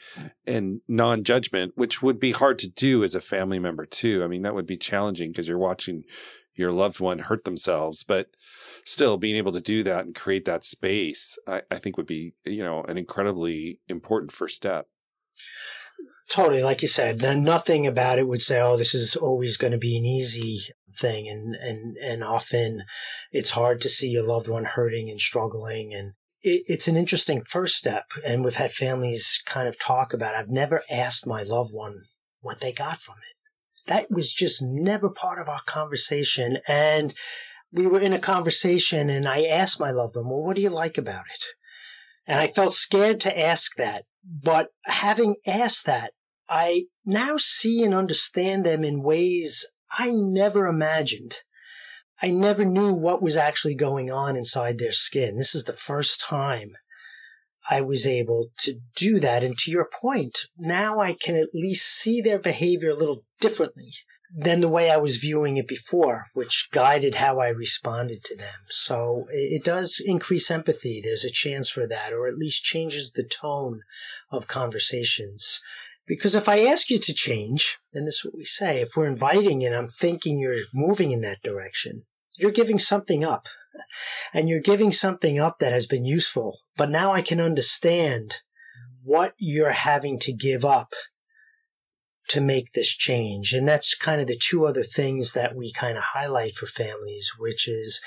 and 0.48 0.80
non 0.88 1.26
judgment, 1.26 1.74
which 1.76 2.02
would 2.02 2.18
be 2.18 2.32
hard 2.32 2.58
to 2.60 2.72
do 2.72 3.04
as 3.04 3.14
a 3.14 3.20
family 3.20 3.60
member, 3.60 3.86
too. 3.86 4.24
I 4.24 4.28
mean, 4.28 4.42
that 4.44 4.56
would 4.56 4.66
be 4.66 4.78
challenging 4.78 5.32
because 5.32 5.50
you're 5.50 5.58
watching 5.58 6.04
your 6.56 6.72
loved 6.72 7.02
one 7.02 7.20
hurt 7.20 7.44
themselves, 7.44 8.06
but 8.06 8.30
still 8.86 9.18
being 9.18 9.36
able 9.36 9.52
to 9.52 9.60
do 9.60 9.84
that 9.84 10.06
and 10.06 10.16
create 10.16 10.46
that 10.46 10.64
space, 10.64 11.38
I, 11.46 11.62
I 11.70 11.76
think 11.76 11.98
would 11.98 12.08
be, 12.08 12.36
you 12.46 12.64
know, 12.64 12.84
an 12.84 12.98
incredibly 12.98 13.82
important 13.90 14.32
first 14.32 14.56
step. 14.56 14.88
Totally, 16.30 16.62
like 16.62 16.84
you 16.84 16.88
said, 16.88 17.22
nothing 17.22 17.88
about 17.88 18.20
it 18.20 18.28
would 18.28 18.42
say, 18.42 18.62
"Oh, 18.62 18.78
this 18.78 18.94
is 18.94 19.16
always 19.16 19.58
going 19.58 19.72
to 19.72 19.80
be 19.80 19.98
an 19.98 20.06
easy 20.06 20.60
thing," 20.96 21.28
and 21.28 21.56
and 21.56 21.98
and 21.98 22.24
often 22.24 22.84
it's 23.32 23.50
hard 23.52 23.82
to 23.82 23.90
see 23.90 24.10
your 24.10 24.24
loved 24.24 24.48
one 24.48 24.66
hurting 24.66 25.10
and 25.10 25.20
struggling, 25.20 25.92
and 25.92 26.14
it, 26.44 26.64
it's 26.68 26.88
an 26.88 26.96
interesting 26.96 27.44
first 27.44 27.76
step. 27.76 28.12
And 28.24 28.44
we've 28.44 28.56
had 28.56 28.72
families 28.72 29.42
kind 29.46 29.68
of 29.68 29.80
talk 29.80 30.14
about. 30.14 30.36
It. 30.36 30.38
I've 30.38 30.50
never 30.50 30.84
asked 30.92 31.26
my 31.26 31.42
loved 31.42 31.72
one 31.74 32.04
what 32.42 32.60
they 32.60 32.72
got 32.72 33.02
from 33.02 33.16
it. 33.16 33.90
That 33.90 34.12
was 34.12 34.32
just 34.32 34.62
never 34.62 35.10
part 35.10 35.40
of 35.40 35.50
our 35.50 35.62
conversation, 35.62 36.60
and 36.68 37.16
we 37.72 37.88
were 37.88 38.00
in 38.00 38.14
a 38.14 38.20
conversation, 38.20 39.10
and 39.10 39.28
I 39.28 39.46
asked 39.46 39.80
my 39.80 39.90
loved 39.90 40.16
one, 40.16 40.30
"Well, 40.30 40.44
what 40.44 40.58
do 40.58 40.62
you 40.62 40.70
like 40.70 41.00
about 41.00 41.26
it?" 41.34 41.44
And 42.30 42.40
I 42.40 42.48
felt 42.48 42.76
scared 42.76 43.20
to 43.22 43.40
ask 43.40 43.76
that. 43.78 44.06
But 44.24 44.70
having 44.86 45.38
asked 45.48 45.88
that, 45.88 46.14
I 46.48 46.86
now 47.04 47.38
see 47.38 47.84
and 47.84 47.94
understand 47.94 48.66
them 48.66 48.84
in 48.84 49.02
ways 49.02 49.66
I 49.98 50.12
never 50.12 50.68
imagined. 50.68 51.38
I 52.22 52.30
never 52.30 52.66
knew 52.66 52.94
what 52.94 53.24
was 53.24 53.36
actually 53.36 53.74
going 53.74 54.12
on 54.12 54.38
inside 54.38 54.78
their 54.78 54.92
skin. 54.92 55.38
This 55.38 55.56
is 55.56 55.64
the 55.64 55.74
first 55.74 56.22
time 56.22 56.74
I 57.68 57.82
was 57.82 58.06
able 58.06 58.50
to 58.60 58.80
do 58.96 59.20
that. 59.20 59.44
And 59.44 59.58
to 59.58 59.72
your 59.72 59.90
point, 59.92 60.38
now 60.56 61.00
I 61.00 61.14
can 61.14 61.36
at 61.36 61.56
least 61.56 61.88
see 61.88 62.22
their 62.22 62.40
behavior 62.40 62.92
a 62.92 62.96
little 62.96 63.26
differently 63.42 63.94
than 64.36 64.62
the 64.62 64.70
way 64.70 64.92
I 64.92 64.98
was 64.98 65.18
viewing 65.18 65.58
it 65.58 65.68
before, 65.68 66.28
which 66.34 66.70
guided 66.72 67.16
how 67.16 67.40
I 67.40 67.48
responded 67.48 68.24
to 68.26 68.36
them. 68.36 68.54
So 68.70 69.26
it 69.32 69.64
does 69.64 70.02
increase 70.04 70.52
empathy. 70.52 71.02
There's 71.02 71.24
a 71.24 71.32
chance 71.32 71.70
for 71.70 71.88
that, 71.88 72.14
or 72.14 72.28
at 72.28 72.38
least 72.38 72.64
changes 72.64 73.12
the 73.12 73.24
tone 73.24 73.82
of 74.32 74.48
conversations. 74.48 75.62
Because 76.06 76.36
if 76.36 76.50
I 76.50 76.66
ask 76.66 76.90
you 76.90 77.00
to 77.00 77.14
change, 77.14 77.78
and 77.94 78.08
this 78.08 78.16
is 78.16 78.26
what 78.26 78.38
we 78.38 78.46
say, 78.46 78.82
if 78.82 78.90
we're 78.96 79.08
inviting 79.08 79.64
and 79.64 79.76
I'm 79.76 79.88
thinking 79.88 80.40
you're 80.40 80.58
moving 80.74 81.12
in 81.12 81.22
that 81.22 81.42
direction, 81.44 82.04
you're 82.38 82.52
giving 82.52 82.80
something 82.80 83.24
up. 83.24 83.48
And 84.34 84.50
you're 84.50 84.60
giving 84.60 84.92
something 84.92 85.40
up 85.40 85.58
that 85.60 85.74
has 85.74 85.88
been 85.88 86.06
useful. 86.06 86.60
But 86.78 86.92
now 86.92 87.14
I 87.14 87.22
can 87.22 87.40
understand 87.40 88.36
what 89.04 89.34
you're 89.38 89.72
having 89.72 90.20
to 90.20 90.34
give 90.34 90.64
up 90.64 90.94
to 92.30 92.42
make 92.42 92.72
this 92.72 92.90
change. 92.90 93.54
And 93.54 93.68
that's 93.68 93.96
kind 93.96 94.22
of 94.22 94.28
the 94.28 94.38
two 94.38 94.66
other 94.66 94.84
things 94.84 95.34
that 95.34 95.56
we 95.56 95.72
kind 95.72 95.98
of 95.98 96.04
highlight 96.04 96.56
for 96.56 96.66
families, 96.66 97.34
which 97.38 97.68
is 97.68 98.00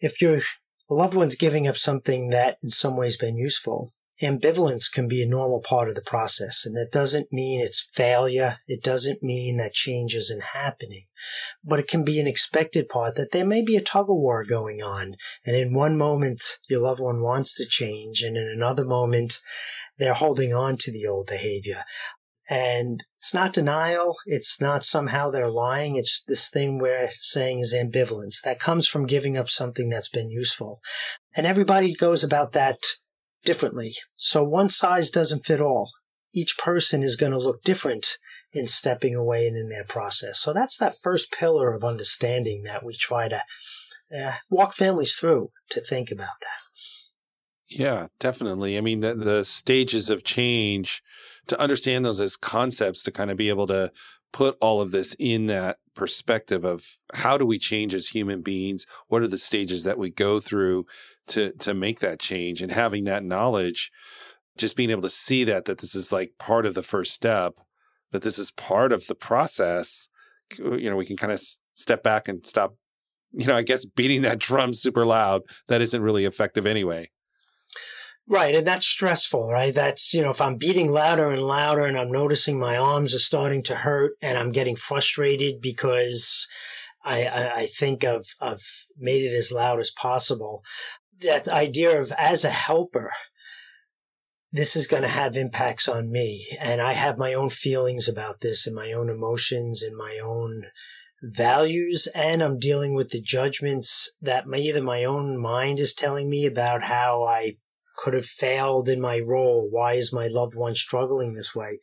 if 0.00 0.20
your 0.20 0.40
loved 0.88 1.14
one's 1.14 1.36
giving 1.36 1.68
up 1.68 1.76
something 1.76 2.30
that 2.30 2.58
in 2.62 2.70
some 2.70 2.96
ways 2.96 3.16
been 3.16 3.36
useful, 3.36 3.92
ambivalence 4.22 4.90
can 4.90 5.08
be 5.08 5.22
a 5.22 5.26
normal 5.26 5.60
part 5.60 5.88
of 5.88 5.94
the 5.94 6.02
process. 6.02 6.66
And 6.66 6.76
that 6.76 6.92
doesn't 6.92 7.32
mean 7.32 7.60
it's 7.60 7.88
failure. 7.92 8.58
It 8.66 8.82
doesn't 8.82 9.22
mean 9.22 9.56
that 9.56 9.72
change 9.72 10.14
isn't 10.14 10.42
happening, 10.42 11.06
but 11.64 11.80
it 11.80 11.88
can 11.88 12.04
be 12.04 12.20
an 12.20 12.26
expected 12.26 12.88
part 12.88 13.14
that 13.14 13.32
there 13.32 13.46
may 13.46 13.62
be 13.62 13.76
a 13.76 13.82
tug 13.82 14.10
of 14.10 14.16
war 14.16 14.44
going 14.44 14.82
on. 14.82 15.16
And 15.46 15.56
in 15.56 15.72
one 15.72 15.96
moment, 15.96 16.58
your 16.68 16.80
loved 16.80 17.00
one 17.00 17.20
wants 17.20 17.54
to 17.54 17.66
change. 17.66 18.22
And 18.22 18.36
in 18.36 18.48
another 18.48 18.84
moment, 18.84 19.40
they're 19.98 20.14
holding 20.14 20.54
on 20.54 20.76
to 20.78 20.92
the 20.92 21.06
old 21.06 21.26
behavior. 21.26 21.84
And 22.48 23.04
it's 23.20 23.34
not 23.34 23.52
denial. 23.52 24.16
It's 24.24 24.62
not 24.62 24.82
somehow 24.82 25.30
they're 25.30 25.50
lying. 25.50 25.96
It's 25.96 26.22
this 26.26 26.48
thing 26.48 26.78
we're 26.78 27.10
saying 27.18 27.58
is 27.58 27.74
ambivalence 27.74 28.40
that 28.42 28.58
comes 28.58 28.88
from 28.88 29.04
giving 29.04 29.36
up 29.36 29.50
something 29.50 29.90
that's 29.90 30.08
been 30.08 30.30
useful. 30.30 30.80
And 31.36 31.46
everybody 31.46 31.92
goes 31.92 32.24
about 32.24 32.52
that 32.52 32.78
differently. 33.44 33.94
So 34.16 34.42
one 34.42 34.70
size 34.70 35.10
doesn't 35.10 35.44
fit 35.44 35.60
all. 35.60 35.90
Each 36.32 36.56
person 36.56 37.02
is 37.02 37.14
going 37.14 37.32
to 37.32 37.38
look 37.38 37.62
different 37.62 38.16
in 38.52 38.66
stepping 38.66 39.14
away 39.14 39.46
and 39.46 39.56
in 39.56 39.68
their 39.68 39.84
process. 39.84 40.40
So 40.40 40.54
that's 40.54 40.78
that 40.78 40.98
first 40.98 41.30
pillar 41.30 41.74
of 41.74 41.84
understanding 41.84 42.62
that 42.62 42.82
we 42.82 42.96
try 42.96 43.28
to 43.28 43.42
uh, 44.18 44.32
walk 44.48 44.72
families 44.72 45.12
through 45.12 45.50
to 45.68 45.82
think 45.82 46.10
about 46.10 46.40
that. 46.40 47.78
Yeah, 47.78 48.06
definitely. 48.18 48.78
I 48.78 48.80
mean, 48.80 49.00
the, 49.00 49.14
the 49.14 49.44
stages 49.44 50.08
of 50.08 50.24
change 50.24 51.02
to 51.48 51.60
understand 51.60 52.04
those 52.04 52.20
as 52.20 52.36
concepts 52.36 53.02
to 53.04 53.10
kind 53.10 53.30
of 53.30 53.36
be 53.36 53.48
able 53.48 53.66
to 53.66 53.92
put 54.32 54.56
all 54.60 54.80
of 54.80 54.92
this 54.92 55.14
in 55.18 55.46
that 55.46 55.78
perspective 55.94 56.64
of 56.64 56.98
how 57.14 57.36
do 57.36 57.44
we 57.44 57.58
change 57.58 57.92
as 57.94 58.08
human 58.08 58.42
beings? 58.42 58.86
What 59.08 59.22
are 59.22 59.28
the 59.28 59.38
stages 59.38 59.84
that 59.84 59.98
we 59.98 60.10
go 60.10 60.40
through 60.40 60.86
to 61.28 61.52
to 61.52 61.74
make 61.74 62.00
that 62.00 62.20
change? 62.20 62.62
And 62.62 62.70
having 62.70 63.04
that 63.04 63.24
knowledge 63.24 63.90
just 64.56 64.76
being 64.76 64.90
able 64.90 65.02
to 65.02 65.10
see 65.10 65.44
that 65.44 65.64
that 65.64 65.78
this 65.78 65.94
is 65.94 66.12
like 66.12 66.32
part 66.38 66.66
of 66.66 66.74
the 66.74 66.82
first 66.82 67.12
step 67.12 67.54
that 68.12 68.22
this 68.22 68.38
is 68.38 68.50
part 68.52 68.92
of 68.92 69.06
the 69.06 69.14
process 69.14 70.08
you 70.58 70.90
know 70.90 70.96
we 70.96 71.06
can 71.06 71.16
kind 71.16 71.32
of 71.32 71.40
step 71.72 72.02
back 72.02 72.28
and 72.28 72.44
stop 72.44 72.74
you 73.32 73.46
know 73.46 73.54
i 73.54 73.62
guess 73.62 73.84
beating 73.84 74.22
that 74.22 74.38
drum 74.38 74.72
super 74.72 75.06
loud 75.06 75.42
that 75.68 75.80
isn't 75.80 76.02
really 76.02 76.24
effective 76.24 76.66
anyway 76.66 77.08
Right. 78.30 78.54
And 78.54 78.64
that's 78.64 78.86
stressful, 78.86 79.50
right? 79.50 79.74
That's, 79.74 80.14
you 80.14 80.22
know, 80.22 80.30
if 80.30 80.40
I'm 80.40 80.54
beating 80.54 80.88
louder 80.88 81.30
and 81.30 81.42
louder 81.42 81.82
and 81.82 81.98
I'm 81.98 82.12
noticing 82.12 82.60
my 82.60 82.76
arms 82.76 83.12
are 83.12 83.18
starting 83.18 83.60
to 83.64 83.74
hurt 83.74 84.12
and 84.22 84.38
I'm 84.38 84.52
getting 84.52 84.76
frustrated 84.76 85.60
because 85.60 86.46
I, 87.04 87.24
I, 87.24 87.54
I 87.56 87.66
think 87.66 88.04
I've, 88.04 88.32
I've 88.40 88.86
made 88.96 89.24
it 89.24 89.34
as 89.34 89.50
loud 89.50 89.80
as 89.80 89.90
possible. 89.90 90.62
That 91.22 91.48
idea 91.48 92.00
of 92.00 92.12
as 92.12 92.44
a 92.44 92.50
helper, 92.50 93.10
this 94.52 94.76
is 94.76 94.86
going 94.86 95.02
to 95.02 95.08
have 95.08 95.36
impacts 95.36 95.88
on 95.88 96.08
me. 96.08 96.46
And 96.60 96.80
I 96.80 96.92
have 96.92 97.18
my 97.18 97.34
own 97.34 97.50
feelings 97.50 98.06
about 98.06 98.42
this 98.42 98.64
and 98.64 98.76
my 98.76 98.92
own 98.92 99.10
emotions 99.10 99.82
and 99.82 99.96
my 99.96 100.20
own 100.22 100.66
values. 101.20 102.06
And 102.14 102.44
I'm 102.44 102.60
dealing 102.60 102.94
with 102.94 103.10
the 103.10 103.20
judgments 103.20 104.08
that 104.22 104.46
my, 104.46 104.58
either 104.58 104.84
my 104.84 105.02
own 105.02 105.36
mind 105.36 105.80
is 105.80 105.94
telling 105.94 106.30
me 106.30 106.46
about 106.46 106.84
how 106.84 107.24
I 107.24 107.56
could 108.00 108.14
have 108.14 108.24
failed 108.24 108.88
in 108.88 108.98
my 109.00 109.18
role? 109.18 109.68
Why 109.70 109.94
is 109.94 110.12
my 110.12 110.26
loved 110.26 110.54
one 110.54 110.74
struggling 110.74 111.34
this 111.34 111.54
way? 111.54 111.80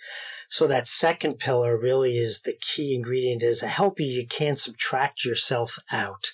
So 0.50 0.66
that 0.66 0.88
second 0.88 1.38
pillar 1.38 1.80
really 1.80 2.18
is 2.18 2.42
the 2.42 2.58
key 2.60 2.96
ingredient 2.96 3.44
as 3.44 3.62
a 3.62 3.68
helper. 3.68 4.02
You 4.02 4.26
can't 4.26 4.58
subtract 4.58 5.24
yourself 5.24 5.78
out. 5.92 6.32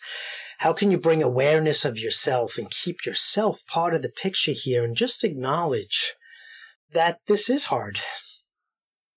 How 0.59 0.71
can 0.71 0.89
you 0.89 0.97
bring 0.97 1.21
awareness 1.21 1.83
of 1.83 1.99
yourself 1.99 2.57
and 2.57 2.71
keep 2.71 3.05
yourself 3.05 3.61
part 3.67 3.93
of 3.93 4.01
the 4.01 4.09
picture 4.09 4.53
here 4.53 4.85
and 4.85 4.95
just 4.95 5.23
acknowledge 5.23 6.13
that 6.91 7.19
this 7.27 7.49
is 7.49 7.65
hard? 7.65 7.99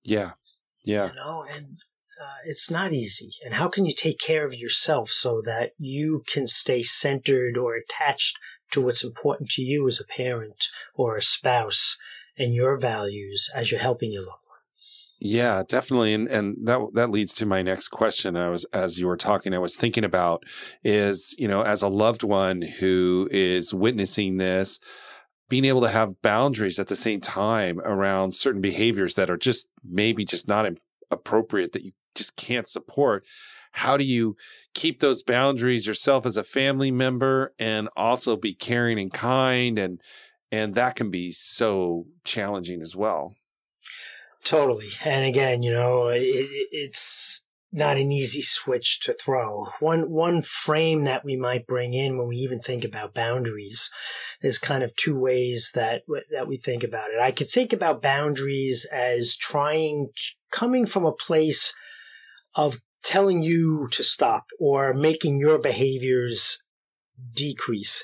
Yeah. 0.03 0.33
Yeah. 0.85 1.11
You 1.11 1.15
know, 1.15 1.47
and 1.55 1.67
uh, 2.21 2.39
it's 2.45 2.71
not 2.71 2.93
easy. 2.93 3.31
And 3.45 3.55
how 3.55 3.69
can 3.69 3.87
you 3.87 3.95
take 3.95 4.19
care 4.19 4.45
of 4.45 4.55
yourself 4.55 5.11
so 5.11 5.41
that 5.45 5.73
you 5.79 6.25
can 6.27 6.47
stay 6.47 6.83
centered 6.83 7.57
or 7.57 7.77
attached 7.77 8.37
to 8.73 8.81
what's 8.81 9.05
important 9.05 9.51
to 9.51 9.63
you 9.63 9.87
as 9.87 10.01
a 10.01 10.05
parent 10.05 10.69
or 10.95 11.17
a 11.17 11.23
spouse 11.23 11.97
and 12.39 12.55
your 12.55 12.79
values 12.79 13.51
as 13.55 13.71
you're 13.71 13.81
helping 13.81 14.13
your 14.13 14.23
loved 14.23 14.45
one. 14.49 14.59
Yeah, 15.19 15.63
definitely. 15.67 16.13
And 16.13 16.29
and 16.29 16.57
that 16.67 16.81
that 16.95 17.11
leads 17.11 17.33
to 17.35 17.47
my 17.47 17.63
next 17.63 17.89
question. 17.89 18.37
I 18.37 18.51
was 18.51 18.65
as 18.73 18.99
you 18.99 19.07
were 19.07 19.17
talking, 19.17 19.55
I 19.55 19.59
was 19.59 19.77
thinking 19.77 20.05
about 20.05 20.45
is, 20.85 21.35
you 21.39 21.49
know, 21.49 21.63
as 21.63 21.83
a 21.83 21.89
loved 21.89 22.23
one 22.23 22.63
who 22.63 23.29
is 23.31 23.73
witnessing 23.73 24.37
this, 24.37 24.79
being 25.49 25.65
able 25.65 25.81
to 25.83 25.89
have 25.89 26.21
boundaries 26.21 26.79
at 26.79 26.89
the 26.89 26.97
same 26.97 27.21
time 27.21 27.81
around 27.81 28.35
certain 28.35 28.61
behaviors 28.61 29.15
that 29.15 29.31
are 29.31 29.39
just 29.39 29.69
maybe 29.83 30.25
just 30.25 30.49
not 30.49 30.71
appropriate 31.11 31.73
that 31.73 31.85
you 31.85 31.93
just 32.15 32.37
can't 32.37 32.69
support 32.69 33.25
how 33.77 33.97
do 33.97 34.05
you 34.05 34.37
keep 34.75 35.01
those 35.01 35.23
boundaries 35.23 35.87
yourself 35.87 36.25
as 36.25 36.37
a 36.37 36.45
family 36.45 36.91
member 36.91 37.53
and 37.59 37.89
also 37.97 38.37
be 38.37 38.55
caring 38.55 38.99
and 38.99 39.13
kind 39.13 39.79
and 39.79 40.01
and 40.51 40.75
that 40.75 40.97
can 40.97 41.11
be 41.11 41.31
so 41.31 42.07
challenging 42.25 42.81
as 42.81 42.97
well 42.97 43.35
totally 44.45 44.89
and 45.05 45.25
again 45.25 45.63
you 45.63 45.71
know 45.71 46.09
it, 46.09 46.21
it's 46.73 47.43
not 47.73 47.99
an 47.99 48.11
easy 48.11 48.41
switch 48.41 49.01
to 49.01 49.13
throw. 49.13 49.67
One 49.81 50.11
one 50.11 50.41
frame 50.41 51.05
that 51.05 51.25
we 51.25 51.37
might 51.37 51.67
bring 51.67 51.93
in 51.93 52.17
when 52.17 52.29
we 52.29 52.37
even 52.37 52.61
think 52.61 52.85
about 52.85 53.13
boundaries, 53.13 53.91
there's 54.41 54.59
kind 54.59 54.83
of 54.83 54.97
two 54.97 55.19
ways 55.19 55.73
that 55.75 56.03
that 56.31 56.49
we 56.49 56.57
think 56.57 56.83
about 56.83 57.11
it. 57.11 57.21
I 57.21 57.33
could 57.33 57.51
think 57.51 57.75
about 57.75 58.01
boundaries 58.01 58.87
as 58.91 59.37
trying 59.37 60.09
coming 60.51 60.87
from 60.87 61.05
a 61.05 61.13
place 61.13 61.75
of 62.55 62.81
telling 63.07 63.41
you 63.41 63.87
to 63.93 64.03
stop 64.03 64.47
or 64.59 64.93
making 64.93 65.39
your 65.39 65.61
behaviors 65.61 66.59
decrease. 67.35 68.03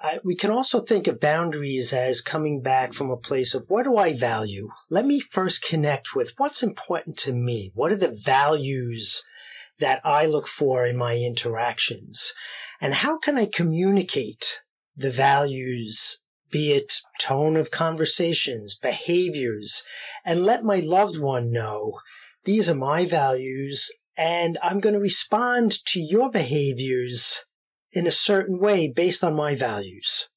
Uh, 0.00 0.18
we 0.22 0.36
can 0.36 0.48
also 0.48 0.80
think 0.80 1.08
of 1.08 1.18
boundaries 1.18 1.92
as 1.92 2.20
coming 2.20 2.62
back 2.62 2.92
from 2.92 3.10
a 3.10 3.16
place 3.16 3.52
of 3.52 3.64
what 3.66 3.82
do 3.82 3.96
I 3.96 4.12
value? 4.12 4.68
Let 4.90 5.04
me 5.04 5.18
first 5.18 5.60
connect 5.60 6.14
with 6.14 6.34
what's 6.36 6.62
important 6.62 7.16
to 7.18 7.32
me. 7.32 7.72
What 7.74 7.90
are 7.90 7.96
the 7.96 8.16
values 8.24 9.24
that 9.80 10.00
I 10.04 10.26
look 10.26 10.46
for 10.46 10.86
in 10.86 10.96
my 10.96 11.16
interactions? 11.16 12.32
And 12.80 12.94
how 12.94 13.18
can 13.18 13.36
I 13.36 13.46
communicate 13.52 14.60
the 14.96 15.10
values, 15.10 16.18
be 16.48 16.72
it 16.72 17.00
tone 17.20 17.56
of 17.56 17.72
conversations, 17.72 18.76
behaviors, 18.76 19.82
and 20.24 20.44
let 20.44 20.62
my 20.62 20.76
loved 20.78 21.18
one 21.18 21.50
know 21.50 21.98
these 22.44 22.66
are 22.66 22.74
my 22.74 23.04
values 23.04 23.90
and 24.18 24.58
I'm 24.64 24.80
going 24.80 24.94
to 24.94 25.00
respond 25.00 25.82
to 25.86 26.00
your 26.00 26.28
behaviors 26.28 27.44
in 27.92 28.04
a 28.06 28.10
certain 28.10 28.58
way 28.58 28.88
based 28.88 29.22
on 29.22 29.36
my 29.36 29.54
values. 29.54 30.28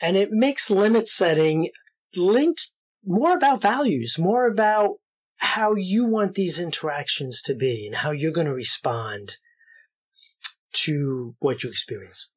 And 0.00 0.16
it 0.16 0.30
makes 0.30 0.70
limit 0.70 1.08
setting 1.08 1.70
linked 2.14 2.70
more 3.04 3.34
about 3.34 3.62
values, 3.62 4.18
more 4.18 4.46
about 4.46 4.96
how 5.38 5.74
you 5.74 6.04
want 6.04 6.34
these 6.34 6.58
interactions 6.58 7.40
to 7.42 7.54
be 7.54 7.86
and 7.86 7.96
how 7.96 8.10
you're 8.10 8.30
going 8.30 8.46
to 8.46 8.52
respond 8.52 9.38
to 10.72 11.34
what 11.38 11.62
you 11.62 11.70
experience. 11.70 12.28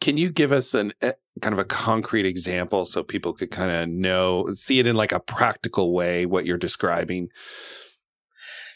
Can 0.00 0.16
you 0.16 0.30
give 0.30 0.50
us 0.50 0.74
an 0.74 0.92
eh, 1.02 1.12
kind 1.40 1.52
of 1.52 1.58
a 1.58 1.64
concrete 1.64 2.26
example 2.26 2.84
so 2.84 3.02
people 3.02 3.32
could 3.32 3.50
kind 3.50 3.70
of 3.70 3.88
know, 3.88 4.46
see 4.54 4.80
it 4.80 4.86
in 4.86 4.96
like 4.96 5.12
a 5.12 5.20
practical 5.20 5.92
way 5.92 6.26
what 6.26 6.46
you're 6.46 6.58
describing? 6.58 7.28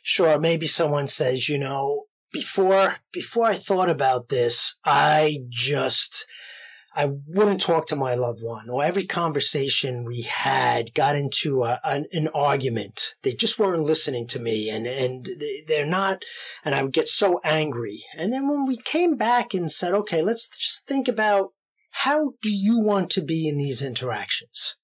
Sure, 0.06 0.38
maybe 0.38 0.66
someone 0.66 1.06
says, 1.06 1.48
you 1.48 1.56
know, 1.56 2.04
before 2.30 2.96
before 3.10 3.46
I 3.46 3.54
thought 3.54 3.88
about 3.88 4.28
this, 4.28 4.74
I 4.84 5.38
just 5.48 6.26
I 6.94 7.10
wouldn't 7.26 7.62
talk 7.62 7.86
to 7.86 7.96
my 7.96 8.14
loved 8.14 8.42
one, 8.42 8.68
or 8.68 8.84
every 8.84 9.06
conversation 9.06 10.04
we 10.04 10.20
had 10.20 10.92
got 10.92 11.16
into 11.16 11.62
a, 11.62 11.80
an, 11.84 12.04
an, 12.12 12.28
argument. 12.34 13.14
They 13.22 13.32
just 13.32 13.58
weren't 13.58 13.84
listening 13.84 14.26
to 14.26 14.38
me, 14.38 14.68
and 14.68 14.86
and 14.86 15.26
they're 15.66 15.86
not. 15.86 16.22
And 16.66 16.74
I 16.74 16.82
would 16.82 16.92
get 16.92 17.08
so 17.08 17.40
angry. 17.42 18.04
And 18.14 18.30
then 18.30 18.46
when 18.46 18.66
we 18.66 18.76
came 18.76 19.16
back 19.16 19.54
and 19.54 19.72
said, 19.72 19.94
"Okay, 19.94 20.20
let's 20.20 20.50
just 20.50 20.86
think 20.86 21.08
about 21.08 21.52
how 22.04 22.34
do 22.42 22.50
you 22.50 22.78
want 22.78 23.08
to 23.12 23.22
be 23.22 23.48
in 23.48 23.56
these 23.56 23.80
interactions." 23.80 24.76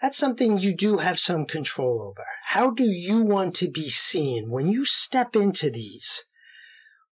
That's 0.00 0.18
something 0.18 0.58
you 0.58 0.74
do 0.74 0.98
have 0.98 1.18
some 1.18 1.44
control 1.44 2.02
over. 2.02 2.24
How 2.46 2.70
do 2.70 2.84
you 2.84 3.20
want 3.20 3.54
to 3.56 3.68
be 3.68 3.88
seen 3.88 4.50
when 4.50 4.68
you 4.68 4.84
step 4.84 5.34
into 5.34 5.70
these? 5.70 6.24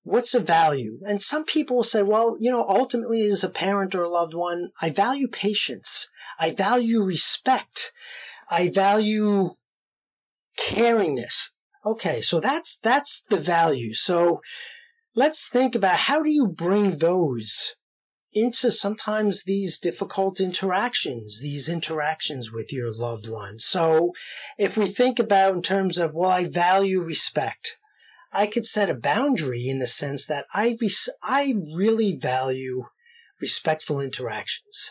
what's 0.07 0.35
a 0.35 0.41
value? 0.41 1.01
And 1.05 1.21
some 1.21 1.45
people 1.45 1.77
will 1.77 1.85
say, 1.85 2.03
well, 2.03 2.37
you 2.39 2.51
know, 2.51 2.65
ultimately 2.69 3.23
as 3.23 3.43
a 3.43 3.51
parent 3.51 3.95
or 3.95 4.05
a 4.05 4.09
loved 4.09 4.35
one, 4.35 4.71
I 4.81 4.91
value 4.91 5.27
patience. 5.27 6.09
I 6.39 6.53
value 6.53 7.03
respect. 7.03 7.93
I 8.49 8.71
value 8.71 9.51
caringness. 10.59 11.51
Okay. 11.85 12.21
So 12.21 12.39
that's, 12.39 12.79
that's 12.83 13.25
the 13.29 13.37
value. 13.37 13.95
So 13.95 14.41
let's 15.17 15.49
think 15.49 15.75
about 15.75 15.97
how 15.97 16.23
do 16.23 16.31
you 16.31 16.47
bring 16.47 16.99
those 16.99 17.75
into 18.37 18.71
sometimes 18.71 19.45
these 19.45 19.79
difficult 19.79 20.41
interactions, 20.41 21.41
these 21.41 21.71
interactions 21.71 22.53
with 22.53 22.71
your 22.71 22.93
loved 22.93 23.27
ones. 23.27 23.65
So 23.65 24.13
if 24.59 24.77
we 24.77 24.87
think 24.87 25.19
about 25.19 25.55
in 25.55 25.63
terms 25.63 25.97
of, 25.97 26.13
well, 26.13 26.31
I 26.31 26.45
value 26.45 27.01
respect. 27.01 27.79
I 28.33 28.47
could 28.47 28.67
set 28.67 28.91
a 28.91 28.95
boundary 28.95 29.69
in 29.69 29.79
the 29.79 29.87
sense 29.87 30.27
that 30.27 30.45
I, 30.53 30.77
res- 30.79 31.09
I 31.23 31.55
really 31.75 32.15
value 32.15 32.85
respectful 33.41 34.01
interactions. 34.01 34.91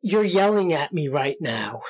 You're 0.00 0.22
yelling 0.22 0.72
at 0.72 0.92
me 0.92 1.08
right 1.08 1.38
now. 1.40 1.80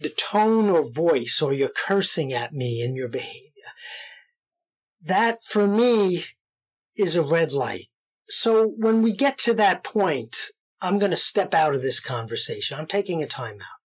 The 0.00 0.10
tone 0.10 0.68
or 0.68 0.90
voice, 0.90 1.40
or 1.40 1.54
you're 1.54 1.68
cursing 1.68 2.32
at 2.32 2.52
me 2.52 2.82
in 2.82 2.94
your 2.94 3.08
behavior. 3.08 3.50
That 5.02 5.42
for 5.42 5.66
me 5.66 6.24
is 6.96 7.16
a 7.16 7.22
red 7.22 7.52
light. 7.52 7.88
So 8.30 8.68
when 8.76 9.02
we 9.02 9.12
get 9.12 9.38
to 9.38 9.54
that 9.54 9.84
point, 9.84 10.50
I'm 10.80 10.98
going 10.98 11.10
to 11.10 11.16
step 11.16 11.52
out 11.52 11.74
of 11.74 11.82
this 11.82 12.00
conversation. 12.00 12.78
I'm 12.78 12.86
taking 12.86 13.22
a 13.22 13.26
timeout. 13.26 13.80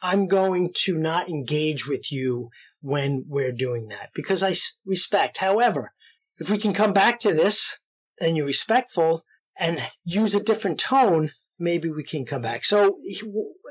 I'm 0.00 0.28
going 0.28 0.72
to 0.84 0.96
not 0.96 1.28
engage 1.28 1.86
with 1.86 2.12
you 2.12 2.50
when 2.80 3.24
we're 3.26 3.52
doing 3.52 3.88
that 3.88 4.10
because 4.14 4.42
I 4.42 4.54
respect. 4.86 5.38
However, 5.38 5.92
if 6.38 6.48
we 6.48 6.58
can 6.58 6.72
come 6.72 6.92
back 6.92 7.18
to 7.20 7.34
this 7.34 7.76
and 8.20 8.36
you're 8.36 8.46
respectful 8.46 9.24
and 9.58 9.82
use 10.04 10.34
a 10.34 10.42
different 10.42 10.78
tone, 10.78 11.32
maybe 11.58 11.90
we 11.90 12.04
can 12.04 12.24
come 12.24 12.42
back. 12.42 12.64
So, 12.64 12.96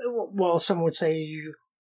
well, 0.06 0.60
someone 0.60 0.84
would 0.84 0.96
say, 0.96 1.26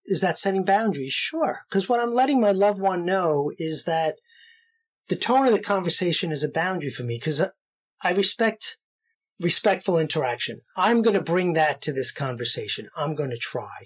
is 0.05 0.21
that 0.21 0.37
setting 0.37 0.63
boundaries? 0.63 1.11
Sure. 1.11 1.59
Because 1.69 1.89
what 1.89 1.99
I'm 1.99 2.13
letting 2.13 2.39
my 2.39 2.51
loved 2.51 2.79
one 2.79 3.05
know 3.05 3.51
is 3.57 3.83
that 3.83 4.15
the 5.09 5.17
tone 5.17 5.45
of 5.45 5.51
the 5.51 5.59
conversation 5.59 6.31
is 6.31 6.43
a 6.43 6.49
boundary 6.49 6.89
for 6.89 7.03
me 7.03 7.17
because 7.17 7.41
uh, 7.41 7.49
I 8.01 8.13
respect 8.13 8.77
respectful 9.39 9.99
interaction. 9.99 10.61
I'm 10.75 11.01
going 11.01 11.15
to 11.15 11.21
bring 11.21 11.53
that 11.53 11.81
to 11.83 11.93
this 11.93 12.11
conversation. 12.11 12.89
I'm 12.95 13.13
going 13.13 13.29
to 13.29 13.37
try 13.37 13.85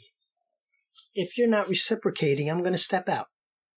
if 1.14 1.38
you're 1.38 1.48
not 1.48 1.70
reciprocating, 1.70 2.50
I'm 2.50 2.62
going 2.62 2.72
to 2.74 2.78
step 2.78 3.10
out 3.10 3.28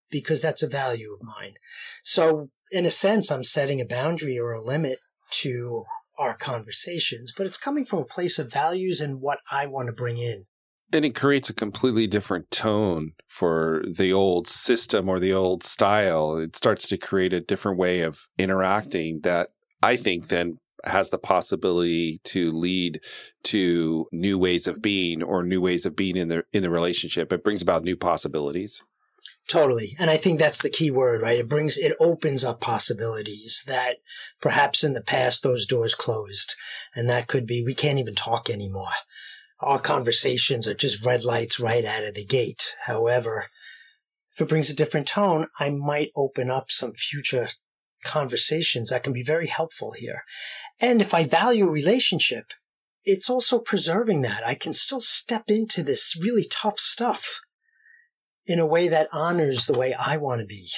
because 0.09 0.41
that's 0.41 0.63
a 0.63 0.67
value 0.67 1.13
of 1.13 1.23
mine. 1.23 1.55
So, 2.03 2.49
in 2.71 2.85
a 2.85 2.91
sense, 2.91 3.31
I'm 3.31 3.43
setting 3.43 3.79
a 3.79 3.85
boundary 3.85 4.39
or 4.39 4.51
a 4.51 4.61
limit 4.61 4.99
to 5.31 5.83
our 6.17 6.35
conversations, 6.35 7.33
but 7.35 7.45
it's 7.45 7.57
coming 7.57 7.85
from 7.85 7.99
a 7.99 8.05
place 8.05 8.39
of 8.39 8.51
values 8.51 9.01
and 9.01 9.21
what 9.21 9.39
I 9.51 9.67
want 9.67 9.87
to 9.87 9.93
bring 9.93 10.17
in. 10.17 10.45
And 10.93 11.03
it 11.03 11.15
creates 11.15 11.49
a 11.49 11.53
completely 11.53 12.07
different 12.07 12.51
tone 12.51 13.13
for 13.27 13.83
the 13.85 14.13
old 14.13 14.47
system 14.47 15.09
or 15.09 15.19
the 15.19 15.33
old 15.33 15.63
style. 15.63 16.37
It 16.37 16.55
starts 16.55 16.87
to 16.89 16.97
create 16.97 17.33
a 17.33 17.41
different 17.41 17.77
way 17.77 18.01
of 18.01 18.27
interacting 18.37 19.21
that 19.23 19.49
I 19.81 19.95
think 19.95 20.27
then 20.27 20.57
has 20.85 21.09
the 21.09 21.17
possibility 21.17 22.19
to 22.25 22.51
lead 22.51 23.01
to 23.43 24.07
new 24.11 24.37
ways 24.37 24.67
of 24.67 24.81
being 24.81 25.23
or 25.23 25.43
new 25.43 25.61
ways 25.61 25.85
of 25.85 25.95
being 25.95 26.15
in 26.15 26.27
the 26.27 26.43
in 26.53 26.61
the 26.63 26.69
relationship. 26.69 27.33
It 27.33 27.43
brings 27.43 27.61
about 27.61 27.83
new 27.83 27.95
possibilities. 27.95 28.81
Totally. 29.47 29.95
And 29.99 30.09
I 30.09 30.17
think 30.17 30.39
that's 30.39 30.61
the 30.61 30.69
key 30.69 30.89
word, 30.89 31.21
right? 31.21 31.39
It 31.39 31.47
brings, 31.49 31.77
it 31.77 31.95
opens 31.99 32.43
up 32.43 32.61
possibilities 32.61 33.63
that 33.67 33.97
perhaps 34.41 34.83
in 34.83 34.93
the 34.93 35.01
past 35.01 35.43
those 35.43 35.67
doors 35.67 35.93
closed. 35.93 36.55
And 36.95 37.07
that 37.09 37.27
could 37.27 37.45
be, 37.45 37.63
we 37.63 37.75
can't 37.75 37.99
even 37.99 38.15
talk 38.15 38.49
anymore. 38.49 38.87
Our 39.59 39.79
conversations 39.79 40.67
are 40.67 40.73
just 40.73 41.05
red 41.05 41.23
lights 41.23 41.59
right 41.59 41.85
out 41.85 42.03
of 42.03 42.15
the 42.15 42.25
gate. 42.25 42.75
However, 42.85 43.45
if 44.33 44.41
it 44.41 44.49
brings 44.49 44.69
a 44.69 44.75
different 44.75 45.07
tone, 45.07 45.47
I 45.59 45.69
might 45.69 46.09
open 46.15 46.49
up 46.49 46.71
some 46.71 46.93
future 46.93 47.47
conversations 48.05 48.89
that 48.89 49.03
can 49.03 49.13
be 49.13 49.23
very 49.23 49.47
helpful 49.47 49.91
here. 49.91 50.23
And 50.79 51.01
if 51.01 51.13
I 51.13 51.25
value 51.25 51.67
a 51.67 51.71
relationship, 51.71 52.51
it's 53.03 53.29
also 53.29 53.59
preserving 53.59 54.21
that. 54.21 54.45
I 54.45 54.55
can 54.55 54.73
still 54.73 55.01
step 55.01 55.43
into 55.47 55.83
this 55.83 56.15
really 56.19 56.45
tough 56.49 56.79
stuff 56.79 57.39
in 58.47 58.59
a 58.59 58.65
way 58.65 58.87
that 58.87 59.09
honors 59.11 59.65
the 59.65 59.77
way 59.77 59.93
I 59.93 60.17
want 60.17 60.41
to 60.41 60.45
be. 60.45 60.69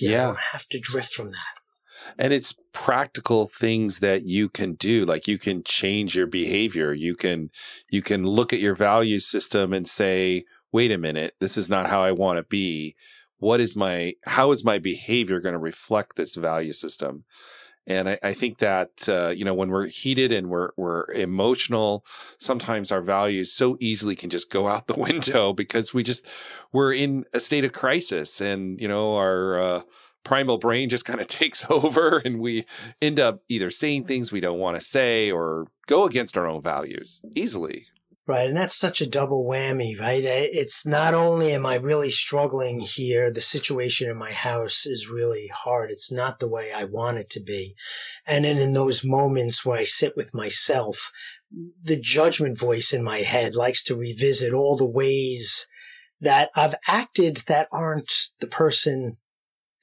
Yeah. 0.00 0.10
yeah. 0.10 0.22
I 0.22 0.26
don't 0.26 0.38
have 0.52 0.68
to 0.68 0.80
drift 0.80 1.12
from 1.12 1.30
that. 1.30 2.14
And 2.18 2.32
it's 2.32 2.54
practical 2.72 3.46
things 3.48 4.00
that 4.00 4.26
you 4.26 4.48
can 4.48 4.74
do. 4.74 5.04
Like 5.04 5.26
you 5.26 5.38
can 5.38 5.62
change 5.64 6.14
your 6.14 6.26
behavior. 6.26 6.92
You 6.92 7.14
can, 7.14 7.50
you 7.90 8.02
can 8.02 8.24
look 8.24 8.52
at 8.52 8.60
your 8.60 8.74
value 8.74 9.20
system 9.20 9.72
and 9.72 9.88
say, 9.88 10.44
wait 10.72 10.92
a 10.92 10.98
minute, 10.98 11.34
this 11.40 11.56
is 11.56 11.68
not 11.70 11.88
how 11.88 12.02
I 12.02 12.12
want 12.12 12.38
to 12.38 12.42
be. 12.42 12.94
What 13.44 13.60
is 13.60 13.76
my, 13.76 14.14
how 14.24 14.52
is 14.52 14.64
my 14.64 14.78
behavior 14.78 15.38
going 15.38 15.52
to 15.52 15.58
reflect 15.58 16.16
this 16.16 16.34
value 16.34 16.72
system? 16.72 17.24
And 17.86 18.08
I, 18.08 18.18
I 18.22 18.32
think 18.32 18.56
that 18.60 19.06
uh, 19.06 19.34
you 19.36 19.44
know 19.44 19.52
when 19.52 19.68
we're 19.68 19.88
heated 19.88 20.32
and 20.32 20.48
we're 20.48 20.70
we're 20.78 21.04
emotional, 21.12 22.06
sometimes 22.38 22.90
our 22.90 23.02
values 23.02 23.52
so 23.52 23.76
easily 23.80 24.16
can 24.16 24.30
just 24.30 24.50
go 24.50 24.66
out 24.66 24.86
the 24.86 24.98
window 25.08 25.52
because 25.52 25.92
we 25.92 26.02
just 26.02 26.26
we're 26.72 26.94
in 26.94 27.26
a 27.34 27.40
state 27.40 27.66
of 27.66 27.72
crisis, 27.72 28.40
and 28.40 28.80
you 28.80 28.88
know 28.88 29.16
our 29.16 29.60
uh, 29.60 29.82
primal 30.24 30.56
brain 30.56 30.88
just 30.88 31.04
kind 31.04 31.20
of 31.20 31.26
takes 31.42 31.66
over, 31.68 32.22
and 32.24 32.40
we 32.40 32.64
end 33.02 33.20
up 33.20 33.42
either 33.50 33.70
saying 33.70 34.04
things 34.04 34.32
we 34.32 34.40
don't 34.40 34.58
want 34.58 34.76
to 34.76 34.80
say 34.80 35.30
or 35.30 35.66
go 35.86 36.06
against 36.06 36.38
our 36.38 36.46
own 36.46 36.62
values 36.62 37.22
easily. 37.36 37.88
Right. 38.26 38.48
And 38.48 38.56
that's 38.56 38.74
such 38.74 39.02
a 39.02 39.06
double 39.06 39.44
whammy, 39.44 40.00
right? 40.00 40.24
It's 40.24 40.86
not 40.86 41.12
only 41.12 41.52
am 41.52 41.66
I 41.66 41.74
really 41.74 42.08
struggling 42.08 42.80
here, 42.80 43.30
the 43.30 43.42
situation 43.42 44.08
in 44.08 44.16
my 44.16 44.32
house 44.32 44.86
is 44.86 45.10
really 45.10 45.48
hard. 45.48 45.90
It's 45.90 46.10
not 46.10 46.38
the 46.38 46.48
way 46.48 46.72
I 46.72 46.84
want 46.84 47.18
it 47.18 47.28
to 47.30 47.42
be. 47.42 47.74
And 48.26 48.46
then 48.46 48.56
in 48.56 48.72
those 48.72 49.04
moments 49.04 49.62
where 49.62 49.78
I 49.78 49.84
sit 49.84 50.16
with 50.16 50.32
myself, 50.32 51.12
the 51.82 52.00
judgment 52.00 52.58
voice 52.58 52.94
in 52.94 53.04
my 53.04 53.20
head 53.20 53.54
likes 53.54 53.82
to 53.84 53.96
revisit 53.96 54.54
all 54.54 54.78
the 54.78 54.88
ways 54.88 55.66
that 56.18 56.48
I've 56.56 56.76
acted 56.88 57.42
that 57.46 57.68
aren't 57.70 58.10
the 58.40 58.46
person 58.46 59.18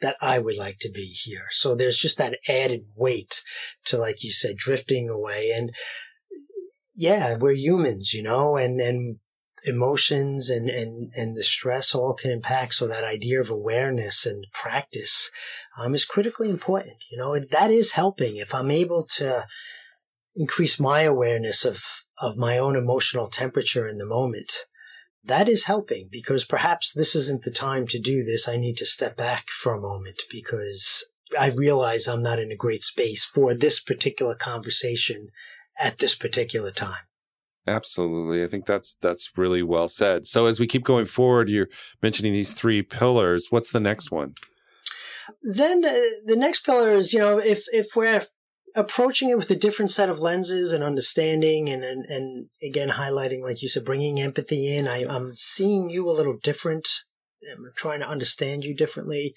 that 0.01 0.15
I 0.19 0.39
would 0.39 0.57
like 0.57 0.79
to 0.79 0.91
be 0.91 1.05
here. 1.05 1.45
So 1.51 1.75
there's 1.75 1.97
just 1.97 2.17
that 2.17 2.39
added 2.47 2.85
weight 2.95 3.43
to, 3.85 3.97
like 3.97 4.23
you 4.23 4.31
said, 4.31 4.57
drifting 4.57 5.09
away. 5.09 5.51
And 5.51 5.71
yeah, 7.01 7.35
we're 7.35 7.53
humans, 7.53 8.13
you 8.13 8.21
know, 8.21 8.57
and, 8.57 8.79
and 8.79 9.17
emotions 9.63 10.51
and, 10.51 10.69
and, 10.69 11.11
and 11.15 11.35
the 11.35 11.41
stress 11.41 11.95
all 11.95 12.13
can 12.13 12.29
impact. 12.29 12.75
So 12.75 12.87
that 12.87 13.03
idea 13.03 13.41
of 13.41 13.49
awareness 13.49 14.23
and 14.23 14.45
practice, 14.53 15.31
um, 15.79 15.95
is 15.95 16.05
critically 16.05 16.51
important. 16.51 17.05
You 17.11 17.17
know, 17.17 17.33
and 17.33 17.49
that 17.49 17.71
is 17.71 17.93
helping 17.93 18.35
if 18.35 18.53
I'm 18.53 18.69
able 18.69 19.07
to 19.17 19.47
increase 20.35 20.79
my 20.79 21.01
awareness 21.01 21.65
of, 21.65 21.83
of 22.19 22.37
my 22.37 22.59
own 22.59 22.75
emotional 22.75 23.27
temperature 23.27 23.87
in 23.87 23.97
the 23.97 24.05
moment. 24.05 24.65
That 25.23 25.49
is 25.49 25.63
helping 25.63 26.07
because 26.11 26.45
perhaps 26.45 26.93
this 26.93 27.15
isn't 27.15 27.41
the 27.41 27.51
time 27.51 27.87
to 27.87 27.99
do 27.99 28.21
this. 28.21 28.47
I 28.47 28.57
need 28.57 28.77
to 28.77 28.85
step 28.85 29.17
back 29.17 29.49
for 29.49 29.73
a 29.73 29.81
moment 29.81 30.21
because 30.29 31.03
I 31.39 31.49
realize 31.49 32.07
I'm 32.07 32.21
not 32.21 32.37
in 32.37 32.51
a 32.51 32.55
great 32.55 32.83
space 32.83 33.25
for 33.25 33.55
this 33.55 33.79
particular 33.79 34.35
conversation 34.35 35.29
at 35.81 35.97
this 35.97 36.15
particular 36.15 36.71
time. 36.71 37.03
Absolutely. 37.67 38.43
I 38.43 38.47
think 38.47 38.65
that's 38.65 38.95
that's 39.01 39.37
really 39.37 39.61
well 39.61 39.87
said. 39.87 40.25
So 40.25 40.47
as 40.47 40.59
we 40.59 40.67
keep 40.67 40.83
going 40.83 41.05
forward, 41.05 41.49
you're 41.49 41.69
mentioning 42.01 42.33
these 42.33 42.53
three 42.53 42.81
pillars. 42.81 43.47
What's 43.49 43.71
the 43.71 43.79
next 43.79 44.11
one? 44.11 44.33
Then 45.43 45.85
uh, 45.85 45.93
the 46.25 46.35
next 46.35 46.65
pillar 46.65 46.89
is, 46.89 47.13
you 47.13 47.19
know, 47.19 47.37
if 47.37 47.65
if 47.71 47.95
we're 47.95 48.25
approaching 48.75 49.29
it 49.29 49.37
with 49.37 49.51
a 49.51 49.55
different 49.55 49.91
set 49.91 50.09
of 50.09 50.19
lenses 50.19 50.73
and 50.73 50.83
understanding 50.83 51.69
and 51.69 51.83
and, 51.83 52.05
and 52.05 52.45
again 52.63 52.89
highlighting 52.89 53.43
like 53.43 53.61
you 53.61 53.67
said 53.67 53.83
bringing 53.83 54.21
empathy 54.21 54.73
in 54.73 54.87
I, 54.87 55.05
i'm 55.09 55.33
seeing 55.35 55.89
you 55.89 56.09
a 56.09 56.13
little 56.13 56.37
different 56.41 56.87
i'm 57.51 57.65
trying 57.75 57.99
to 57.99 58.07
understand 58.07 58.63
you 58.63 58.73
differently 58.73 59.35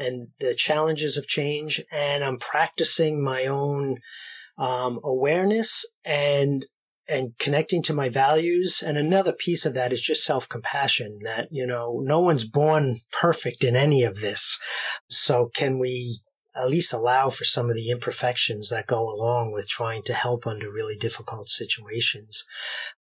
and 0.00 0.28
the 0.40 0.54
challenges 0.54 1.16
of 1.16 1.28
change, 1.28 1.84
and 1.92 2.24
I'm 2.24 2.38
practicing 2.38 3.22
my 3.22 3.44
own 3.44 3.98
um, 4.60 5.00
awareness 5.02 5.86
and 6.04 6.66
and 7.08 7.36
connecting 7.38 7.82
to 7.82 7.94
my 7.94 8.08
values. 8.08 8.84
And 8.86 8.96
another 8.96 9.32
piece 9.32 9.66
of 9.66 9.74
that 9.74 9.92
is 9.92 10.00
just 10.00 10.24
self 10.24 10.48
compassion 10.48 11.18
that, 11.24 11.48
you 11.50 11.66
know, 11.66 12.00
no 12.04 12.20
one's 12.20 12.44
born 12.44 12.96
perfect 13.10 13.64
in 13.64 13.74
any 13.74 14.04
of 14.04 14.20
this. 14.20 14.58
So 15.08 15.50
can 15.52 15.80
we 15.80 16.20
at 16.54 16.70
least 16.70 16.92
allow 16.92 17.30
for 17.30 17.44
some 17.44 17.68
of 17.68 17.74
the 17.74 17.90
imperfections 17.90 18.68
that 18.70 18.86
go 18.86 19.02
along 19.02 19.52
with 19.52 19.68
trying 19.68 20.02
to 20.04 20.14
help 20.14 20.46
under 20.46 20.70
really 20.70 20.96
difficult 20.96 21.48
situations? 21.48 22.44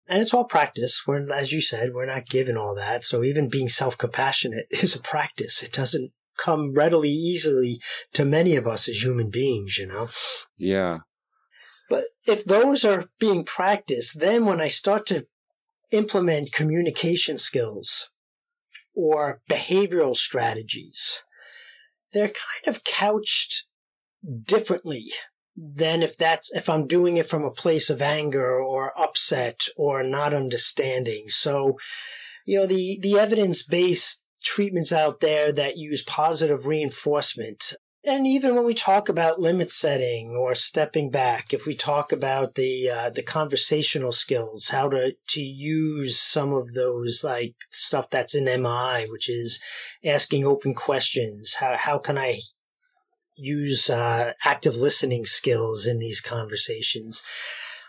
And 0.06 0.20
it's 0.20 0.34
all 0.34 0.44
practice. 0.44 1.02
We're, 1.06 1.32
as 1.32 1.52
you 1.52 1.62
said, 1.62 1.94
we're 1.94 2.04
not 2.04 2.26
given 2.26 2.58
all 2.58 2.74
that. 2.74 3.04
So 3.04 3.24
even 3.24 3.48
being 3.48 3.70
self 3.70 3.96
compassionate 3.96 4.66
is 4.70 4.94
a 4.94 5.00
practice. 5.00 5.62
It 5.62 5.72
doesn't 5.72 6.10
come 6.36 6.74
readily, 6.74 7.10
easily 7.10 7.80
to 8.12 8.24
many 8.24 8.56
of 8.56 8.66
us 8.66 8.88
as 8.88 9.02
human 9.02 9.30
beings, 9.30 9.78
you 9.78 9.86
know? 9.86 10.08
Yeah. 10.58 10.98
But 11.88 12.04
if 12.26 12.44
those 12.44 12.84
are 12.84 13.04
being 13.18 13.44
practiced, 13.44 14.20
then 14.20 14.46
when 14.46 14.60
I 14.60 14.68
start 14.68 15.06
to 15.06 15.26
implement 15.90 16.52
communication 16.52 17.38
skills 17.38 18.10
or 18.94 19.42
behavioral 19.50 20.16
strategies, 20.16 21.22
they're 22.12 22.28
kind 22.28 22.74
of 22.74 22.84
couched 22.84 23.66
differently 24.44 25.12
than 25.56 26.02
if 26.02 26.16
that's 26.16 26.52
if 26.54 26.68
I'm 26.68 26.86
doing 26.86 27.16
it 27.16 27.28
from 27.28 27.44
a 27.44 27.50
place 27.50 27.90
of 27.90 28.02
anger 28.02 28.58
or 28.58 28.98
upset 28.98 29.68
or 29.76 30.02
not 30.02 30.34
understanding. 30.34 31.28
So, 31.28 31.78
you 32.44 32.58
know, 32.58 32.66
the 32.66 32.98
the 33.00 33.18
evidence-based 33.18 34.22
treatments 34.42 34.92
out 34.92 35.20
there 35.20 35.52
that 35.52 35.76
use 35.76 36.02
positive 36.02 36.66
reinforcement 36.66 37.74
and 38.06 38.26
even 38.26 38.54
when 38.54 38.64
we 38.64 38.74
talk 38.74 39.08
about 39.08 39.40
limit 39.40 39.70
setting 39.70 40.30
or 40.30 40.54
stepping 40.54 41.10
back, 41.10 41.54
if 41.54 41.66
we 41.66 41.74
talk 41.74 42.12
about 42.12 42.54
the 42.54 42.90
uh, 42.90 43.10
the 43.10 43.22
conversational 43.22 44.12
skills, 44.12 44.68
how 44.68 44.88
to 44.90 45.14
to 45.28 45.42
use 45.42 46.20
some 46.20 46.52
of 46.52 46.74
those 46.74 47.24
like 47.24 47.54
stuff 47.70 48.10
that's 48.10 48.34
in 48.34 48.44
MI, 48.44 49.06
which 49.10 49.28
is 49.28 49.60
asking 50.04 50.44
open 50.44 50.74
questions. 50.74 51.54
How 51.54 51.76
how 51.76 51.98
can 51.98 52.18
I 52.18 52.40
use 53.36 53.88
uh, 53.88 54.32
active 54.44 54.76
listening 54.76 55.24
skills 55.24 55.86
in 55.86 55.98
these 55.98 56.20
conversations? 56.20 57.22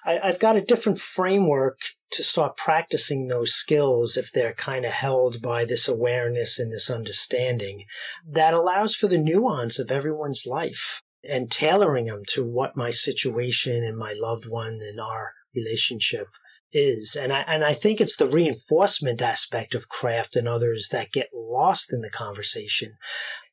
I, 0.05 0.19
I've 0.19 0.39
got 0.39 0.55
a 0.55 0.61
different 0.61 0.99
framework 0.99 1.79
to 2.15 2.23
start 2.23 2.57
practicing 2.57 3.27
those 3.27 3.53
skills 3.53 4.17
if 4.17 4.31
they're 4.31 4.53
kind 4.53 4.85
of 4.85 4.91
held 4.91 5.41
by 5.41 5.65
this 5.65 5.87
awareness 5.87 6.59
and 6.59 6.71
this 6.71 6.89
understanding 6.89 7.85
that 8.27 8.53
allows 8.53 8.95
for 8.95 9.07
the 9.07 9.17
nuance 9.17 9.79
of 9.79 9.91
everyone's 9.91 10.45
life 10.45 11.01
and 11.27 11.51
tailoring 11.51 12.05
them 12.05 12.23
to 12.27 12.43
what 12.43 12.77
my 12.77 12.91
situation 12.91 13.83
and 13.83 13.97
my 13.97 14.13
loved 14.17 14.47
one 14.47 14.79
and 14.81 14.99
our 14.99 15.33
relationship 15.55 16.27
is. 16.71 17.15
And 17.19 17.31
I, 17.31 17.41
and 17.47 17.63
I 17.63 17.73
think 17.73 17.99
it's 17.99 18.17
the 18.17 18.27
reinforcement 18.27 19.21
aspect 19.21 19.73
of 19.75 19.89
CRAFT 19.89 20.35
and 20.35 20.47
others 20.47 20.89
that 20.91 21.11
get 21.11 21.29
lost 21.33 21.91
in 21.91 22.01
the 22.01 22.09
conversation. 22.09 22.93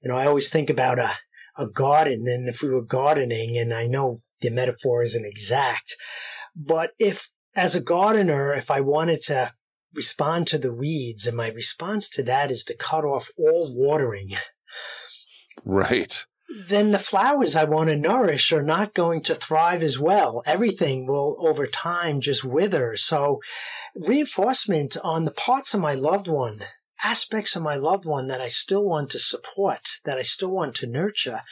You 0.02 0.10
know, 0.10 0.16
I 0.16 0.26
always 0.26 0.50
think 0.50 0.68
about 0.68 0.98
a, 0.98 1.12
a 1.56 1.66
garden 1.66 2.26
and 2.26 2.48
if 2.48 2.62
we 2.62 2.68
were 2.68 2.84
gardening 2.84 3.56
and 3.56 3.72
I 3.72 3.86
know 3.86 4.18
the 4.40 4.50
metaphor 4.50 5.02
isn't 5.02 5.24
exact, 5.24 5.96
but 6.56 6.92
if 6.98 7.28
as 7.54 7.74
a 7.74 7.80
gardener, 7.80 8.54
if 8.54 8.70
I 8.70 8.80
wanted 8.80 9.22
to 9.24 9.52
respond 9.94 10.46
to 10.48 10.58
the 10.58 10.72
weeds, 10.72 11.26
and 11.26 11.36
my 11.36 11.48
response 11.48 12.08
to 12.10 12.22
that 12.22 12.50
is 12.50 12.64
to 12.64 12.74
cut 12.74 13.04
off 13.04 13.30
all 13.36 13.70
watering. 13.74 14.32
Right. 15.64 16.24
Then 16.66 16.92
the 16.92 16.98
flowers 16.98 17.54
I 17.54 17.64
want 17.64 17.90
to 17.90 17.96
nourish 17.96 18.52
are 18.52 18.62
not 18.62 18.94
going 18.94 19.22
to 19.24 19.34
thrive 19.34 19.82
as 19.82 19.98
well. 19.98 20.42
Everything 20.46 21.06
will 21.06 21.36
over 21.38 21.66
time 21.66 22.20
just 22.20 22.42
wither. 22.42 22.96
So 22.96 23.40
reinforcement 23.94 24.96
on 25.04 25.24
the 25.24 25.30
parts 25.30 25.74
of 25.74 25.80
my 25.80 25.94
loved 25.94 26.26
one, 26.26 26.64
aspects 27.04 27.54
of 27.54 27.62
my 27.62 27.76
loved 27.76 28.04
one 28.04 28.26
that 28.28 28.40
I 28.40 28.48
still 28.48 28.82
want 28.84 29.10
to 29.10 29.18
support, 29.18 29.98
that 30.04 30.18
I 30.18 30.22
still 30.22 30.50
want 30.50 30.74
to 30.76 30.86
nurture, 30.86 31.42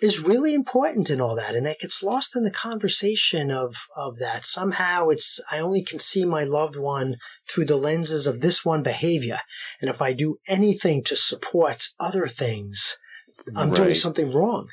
is 0.00 0.20
really 0.20 0.54
important 0.54 1.10
in 1.10 1.20
all 1.20 1.34
that. 1.36 1.54
And 1.54 1.66
that 1.66 1.80
gets 1.80 2.02
lost 2.02 2.36
in 2.36 2.44
the 2.44 2.50
conversation 2.50 3.50
of, 3.50 3.88
of 3.96 4.18
that. 4.18 4.44
Somehow 4.44 5.08
it's, 5.08 5.40
I 5.50 5.58
only 5.58 5.82
can 5.82 5.98
see 5.98 6.24
my 6.24 6.44
loved 6.44 6.76
one 6.76 7.16
through 7.48 7.66
the 7.66 7.76
lenses 7.76 8.26
of 8.26 8.40
this 8.40 8.64
one 8.64 8.82
behavior. 8.82 9.40
And 9.80 9.90
if 9.90 10.00
I 10.00 10.12
do 10.12 10.38
anything 10.46 11.02
to 11.04 11.16
support 11.16 11.88
other 11.98 12.26
things, 12.26 12.96
I'm 13.56 13.70
right. 13.70 13.76
doing 13.76 13.94
something 13.94 14.32
wrong. 14.32 14.68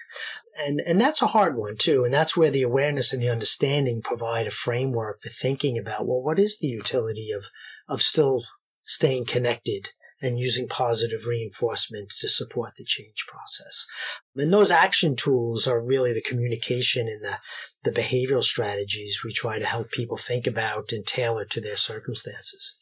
And, 0.57 0.81
and 0.81 0.99
that's 1.01 1.21
a 1.21 1.27
hard 1.27 1.57
one 1.57 1.75
too. 1.77 2.05
And 2.05 2.13
that's 2.13 2.38
where 2.38 2.49
the 2.49 2.61
awareness 2.61 3.11
and 3.11 3.21
the 3.21 3.29
understanding 3.29 4.01
provide 4.01 4.47
a 4.47 4.51
framework 4.51 5.21
for 5.21 5.29
thinking 5.29 5.77
about, 5.77 6.07
well, 6.07 6.21
what 6.21 6.39
is 6.39 6.57
the 6.57 6.67
utility 6.67 7.31
of, 7.31 7.45
of 7.88 8.01
still 8.01 8.43
staying 8.83 9.25
connected 9.25 9.89
and 10.21 10.39
using 10.39 10.67
positive 10.67 11.25
reinforcement 11.25 12.10
to 12.19 12.30
support 12.30 12.75
the 12.75 12.84
change 12.84 13.25
process. 13.28 13.86
And 14.36 14.51
those 14.51 14.71
action 14.71 15.15
tools 15.15 15.67
are 15.67 15.86
really 15.86 16.13
the 16.13 16.21
communication 16.21 17.08
and 17.08 17.23
the, 17.23 17.38
the 17.84 17.91
behavioral 17.91 18.43
strategies 18.43 19.21
we 19.23 19.34
try 19.34 19.60
to 19.60 19.65
help 19.65 19.91
people 19.91 20.17
think 20.17 20.47
about 20.47 20.91
and 20.91 21.06
tailor 21.06 21.45
to 21.45 21.62
their 21.62 21.78
circumstances. 21.78 22.75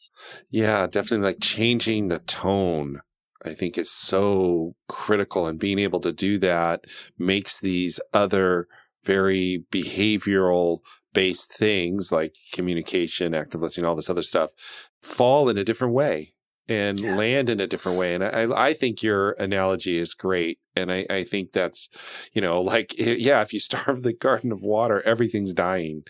Yeah, 0.48 0.86
definitely 0.86 1.26
like 1.26 1.40
changing 1.40 2.08
the 2.08 2.20
tone. 2.20 3.00
I 3.46 3.52
think 3.52 3.76
is 3.76 3.90
so 3.90 4.74
critical 4.88 5.46
and 5.46 5.58
being 5.58 5.78
able 5.78 6.00
to 6.00 6.12
do 6.12 6.38
that 6.38 6.86
makes 7.18 7.60
these 7.60 8.00
other 8.14 8.68
very 9.04 9.64
behavioral 9.70 10.80
based 11.12 11.52
things 11.52 12.10
like 12.10 12.34
communication, 12.52 13.34
active 13.34 13.60
listening, 13.60 13.84
all 13.84 13.94
this 13.94 14.08
other 14.08 14.22
stuff 14.22 14.50
fall 15.02 15.50
in 15.50 15.58
a 15.58 15.64
different 15.64 15.92
way 15.92 16.33
and 16.68 17.00
yeah. 17.00 17.14
land 17.14 17.50
in 17.50 17.60
a 17.60 17.66
different 17.66 17.98
way. 17.98 18.14
And 18.14 18.24
I, 18.24 18.68
I 18.68 18.72
think 18.72 19.02
your 19.02 19.32
analogy 19.32 19.98
is 19.98 20.14
great. 20.14 20.58
And 20.76 20.90
I, 20.90 21.06
I 21.10 21.24
think 21.24 21.52
that's, 21.52 21.88
you 22.32 22.40
know, 22.40 22.60
like, 22.60 22.94
eh, 22.98 23.16
yeah, 23.18 23.42
if 23.42 23.52
you 23.52 23.60
starve 23.60 24.02
the 24.02 24.12
garden 24.12 24.52
of 24.52 24.62
water, 24.62 25.02
everything's 25.02 25.52
dying. 25.52 26.04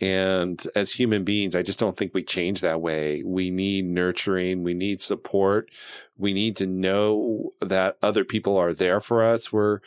And 0.00 0.64
as 0.76 0.92
human 0.92 1.24
beings, 1.24 1.56
I 1.56 1.62
just 1.62 1.80
don't 1.80 1.96
think 1.96 2.14
we 2.14 2.22
change 2.22 2.60
that 2.60 2.80
way. 2.80 3.24
We 3.26 3.50
need 3.50 3.84
nurturing. 3.84 4.62
We 4.62 4.74
need 4.74 5.00
support. 5.00 5.70
We 6.16 6.32
need 6.32 6.54
to 6.56 6.68
know 6.68 7.52
that 7.60 7.96
other 8.00 8.24
people 8.24 8.56
are 8.56 8.72
there 8.72 9.00
for 9.00 9.24
us. 9.24 9.52
We're, 9.52 9.80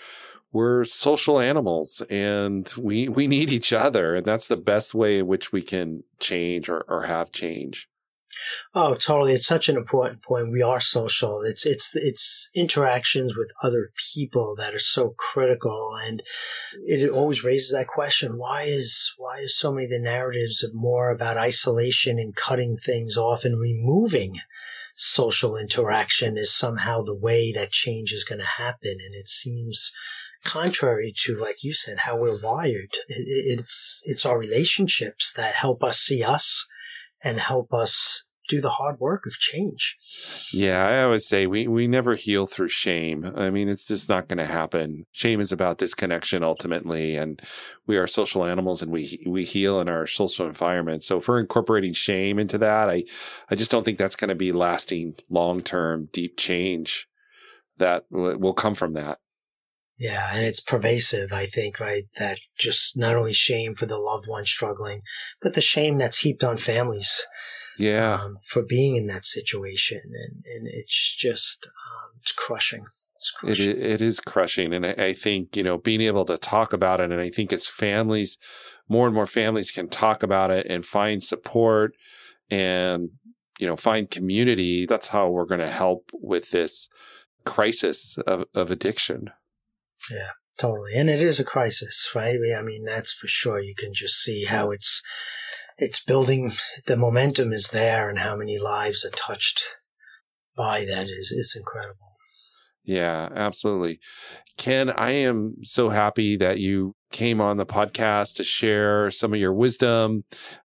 we're 0.52 0.84
social 0.84 1.40
animals 1.40 2.02
and 2.10 2.74
we, 2.78 3.08
we 3.08 3.26
need 3.28 3.52
each 3.52 3.72
other. 3.72 4.14
And 4.14 4.26
that's 4.26 4.50
the 4.50 4.58
best 4.58 4.94
way 4.94 5.20
in 5.20 5.28
which 5.28 5.54
we 5.54 5.62
can 5.62 6.04
change 6.20 6.68
or, 6.68 6.82
or 6.90 7.04
have 7.04 7.32
change. 7.32 7.88
Oh, 8.74 8.96
totally. 8.96 9.34
It's 9.34 9.46
such 9.46 9.70
an 9.70 9.78
important 9.78 10.22
point. 10.24 10.52
We 10.52 10.62
are 10.62 10.80
social. 10.80 11.42
It's 11.42 11.66
it's 11.66 11.92
it's 11.96 12.50
interactions 12.56 13.36
with 13.36 13.52
other 13.64 13.92
people 14.14 14.56
that 14.58 14.74
are 14.74 14.80
so 14.80 15.14
critical, 15.18 15.96
and 16.06 16.22
it 16.86 17.10
always 17.10 17.44
raises 17.44 17.72
that 17.72 17.88
question: 17.88 18.38
Why 18.38 18.64
is 18.64 19.12
why 19.18 19.40
is 19.40 19.58
so 19.58 19.72
many 19.72 19.86
of 19.86 19.92
the 19.92 20.00
narratives 20.00 20.66
more 20.74 21.10
about 21.12 21.38
isolation 21.38 22.20
and 22.20 22.36
cutting 22.36 22.78
things 22.78 23.18
off 23.18 23.44
and 23.44 23.60
removing 23.60 24.40
social 24.96 25.58
interaction 25.58 26.38
is 26.38 26.54
somehow 26.56 27.02
the 27.02 27.18
way 27.18 27.52
that 27.52 27.72
change 27.72 28.12
is 28.12 28.24
going 28.24 28.40
to 28.40 28.46
happen? 28.46 28.98
And 29.04 29.16
it 29.16 29.28
seems 29.28 29.92
contrary 30.44 31.14
to, 31.24 31.36
like 31.36 31.64
you 31.64 31.74
said, 31.74 32.00
how 32.00 32.20
we're 32.20 32.40
wired. 32.40 32.98
It's 33.08 34.02
it's 34.06 34.26
our 34.26 34.38
relationships 34.38 35.34
that 35.34 35.56
help 35.56 35.84
us 35.84 36.00
see 36.00 36.24
us 36.24 36.66
and 37.24 37.40
help 37.40 37.74
us 37.74 38.24
do 38.52 38.60
the 38.60 38.70
hard 38.70 39.00
work 39.00 39.26
of 39.26 39.34
change. 39.34 39.98
Yeah, 40.52 40.86
I 40.86 41.04
always 41.04 41.26
say 41.26 41.48
we, 41.48 41.68
we 41.68 41.88
never 41.88 42.16
heal 42.16 42.46
through 42.48 42.68
shame. 42.68 43.32
I 43.36 43.50
mean, 43.50 43.70
it's 43.70 43.88
just 43.88 44.10
not 44.10 44.28
going 44.28 44.40
to 44.40 44.46
happen. 44.46 45.06
Shame 45.14 45.40
is 45.40 45.54
about 45.54 45.78
disconnection 45.78 46.44
ultimately, 46.44 47.16
and 47.16 47.42
we 47.88 47.98
are 47.98 48.08
social 48.08 48.44
animals 48.44 48.82
and 48.82 48.92
we 48.92 49.24
we 49.26 49.46
heal 49.46 49.80
in 49.80 49.88
our 49.88 50.06
social 50.06 50.46
environment. 50.48 51.04
So 51.04 51.20
if 51.20 51.28
we're 51.30 51.40
incorporating 51.40 51.94
shame 51.94 52.38
into 52.40 52.58
that, 52.58 52.90
I 52.90 53.06
I 53.50 53.56
just 53.56 53.72
don't 53.72 53.86
think 53.86 53.98
that's 53.98 54.18
going 54.18 54.30
to 54.30 54.36
be 54.36 54.52
lasting, 54.52 55.16
long 55.30 55.62
term, 55.62 56.10
deep 56.12 56.38
change 56.38 57.08
that 57.78 58.06
will 58.10 58.54
come 58.54 58.76
from 58.76 58.94
that. 58.94 59.20
Yeah, 60.02 60.32
and 60.34 60.44
it's 60.44 60.60
pervasive, 60.60 61.32
I 61.32 61.46
think, 61.46 61.80
right? 61.80 62.06
That 62.18 62.40
just 62.58 62.98
not 62.98 63.16
only 63.16 63.34
shame 63.34 63.76
for 63.76 63.86
the 63.86 64.00
loved 64.00 64.26
one 64.28 64.46
struggling, 64.46 65.04
but 65.40 65.54
the 65.54 65.62
shame 65.62 66.00
that's 66.00 66.22
heaped 66.22 66.44
on 66.44 66.58
families. 66.58 67.24
Yeah. 67.78 68.18
Um, 68.20 68.38
for 68.48 68.64
being 68.64 68.96
in 68.96 69.06
that 69.08 69.26
situation. 69.26 70.02
And, 70.06 70.44
and 70.56 70.68
it's 70.68 71.16
just, 71.16 71.68
um, 71.68 72.14
it's 72.20 72.32
crushing. 72.32 72.86
It's 73.16 73.30
crushing. 73.30 73.70
It, 73.70 73.80
it 73.80 74.02
is 74.02 74.20
crushing. 74.20 74.74
And 74.74 74.88
I, 74.88 74.96
I 74.98 75.14
think, 75.14 75.56
you 75.56 75.62
know, 75.62 75.78
being 75.78 76.02
able 76.02 76.26
to 76.26 76.38
talk 76.40 76.74
about 76.74 77.00
it, 77.00 77.12
and 77.12 77.22
I 77.22 77.30
think 77.30 77.54
as 77.54 77.68
families, 77.68 78.40
more 78.90 79.06
and 79.06 79.14
more 79.14 79.28
families 79.28 79.70
can 79.70 79.88
talk 79.88 80.24
about 80.24 80.50
it 80.50 80.66
and 80.68 80.84
find 80.84 81.22
support 81.24 81.94
and, 82.50 83.12
you 83.60 83.68
know, 83.68 83.76
find 83.76 84.10
community. 84.10 84.88
That's 84.88 85.10
how 85.10 85.30
we're 85.30 85.46
going 85.46 85.62
to 85.62 85.68
help 85.68 86.10
with 86.12 86.50
this 86.50 86.90
crisis 87.46 88.18
of, 88.26 88.46
of 88.56 88.72
addiction. 88.72 89.30
Yeah, 90.10 90.30
totally. 90.58 90.94
And 90.96 91.10
it 91.10 91.22
is 91.22 91.40
a 91.40 91.44
crisis, 91.44 92.12
right? 92.16 92.40
I 92.58 92.62
mean, 92.62 92.84
that's 92.86 93.12
for 93.12 93.28
sure. 93.28 93.60
You 93.60 93.76
can 93.76 93.94
just 93.94 94.22
see 94.22 94.46
how 94.46 94.72
it's 94.72 95.02
it's 95.78 96.04
building 96.04 96.54
the 96.86 96.98
momentum 96.98 97.54
is 97.54 97.70
there 97.70 98.10
and 98.10 98.20
how 98.20 98.36
many 98.36 98.58
lives 98.58 99.04
are 99.06 99.12
touched 99.12 99.78
by 100.56 100.86
that 100.86 101.06
is 101.06 101.32
is 101.32 101.54
incredible. 101.56 102.18
Yeah, 102.84 103.30
absolutely. 103.36 104.00
Ken, 104.58 104.90
I 104.92 105.12
am 105.12 105.56
so 105.64 105.90
happy 105.90 106.36
that 106.38 106.60
you 106.60 106.96
came 107.12 107.40
on 107.40 107.58
the 107.58 107.66
podcast 107.66 108.36
to 108.36 108.44
share 108.44 109.12
some 109.12 109.34
of 109.34 109.40
your 109.40 109.54
wisdom 109.54 110.24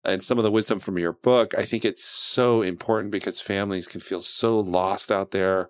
and 0.04 0.24
some 0.24 0.38
of 0.38 0.44
the 0.44 0.52
wisdom 0.52 0.80
from 0.80 0.98
your 0.98 1.14
book. 1.14 1.54
I 1.58 1.66
think 1.66 1.86
it's 1.86 2.04
so 2.04 2.62
important 2.62 3.12
because 3.12 3.42
families 3.42 3.88
can 3.88 4.02
feel 4.02 4.22
so 4.22 4.60
lost 4.60 5.12
out 5.12 5.32
there 5.32 5.70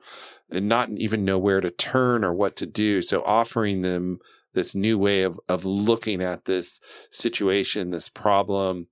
and 0.51 0.67
not 0.67 0.89
even 0.91 1.25
know 1.25 1.37
where 1.37 1.61
to 1.61 1.71
turn 1.71 2.23
or 2.23 2.33
what 2.33 2.55
to 2.57 2.65
do. 2.65 3.01
So 3.01 3.23
offering 3.23 3.81
them 3.81 4.19
this 4.53 4.73
new 4.73 4.97
way 4.97 5.21
of 5.21 5.39
of 5.47 5.63
looking 5.63 6.21
at 6.21 6.45
this 6.45 6.81
situation, 7.11 7.91
this 7.91 8.09
problem, 8.09 8.87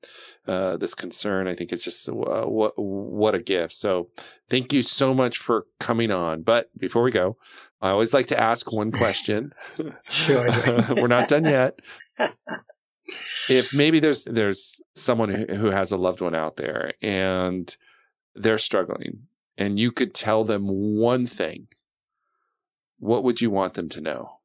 uh, 0.48 0.78
this 0.78 0.94
concern. 0.94 1.48
I 1.48 1.56
think 1.56 1.72
it's 1.72 1.84
just 1.84 2.08
uh, 2.08 2.14
what 2.46 2.74
what 2.78 3.36
a 3.36 3.42
gift. 3.42 3.74
So 3.74 4.10
thank 4.50 4.72
you 4.72 4.84
so 4.84 5.14
much 5.14 5.38
for 5.38 5.66
coming 5.80 6.12
on. 6.12 6.44
But 6.44 6.70
before 6.78 7.04
we 7.04 7.12
go, 7.12 7.38
I 7.82 7.90
always 7.90 8.14
like 8.14 8.28
to 8.28 8.40
ask 8.40 8.72
one 8.72 8.92
question. 8.92 9.52
sure, 10.10 10.48
we're 10.96 11.08
not 11.08 11.28
done 11.28 11.46
yet. 11.46 11.80
if 13.50 13.74
maybe 13.74 14.00
there's 14.00 14.26
there's 14.26 14.82
someone 14.96 15.30
who 15.30 15.68
has 15.68 15.92
a 15.92 15.98
loved 15.98 16.22
one 16.22 16.36
out 16.36 16.58
there 16.58 16.94
and 17.02 17.76
they're 18.36 18.58
struggling 18.58 19.28
and 19.58 19.80
you 19.80 19.92
could 19.92 20.14
tell 20.14 20.44
them 20.44 20.68
one 20.68 21.28
thing 21.28 21.68
what 23.00 23.24
would 23.24 23.42
you 23.42 23.50
want 23.50 23.74
them 23.74 23.90
to 23.90 24.02
know 24.02 24.38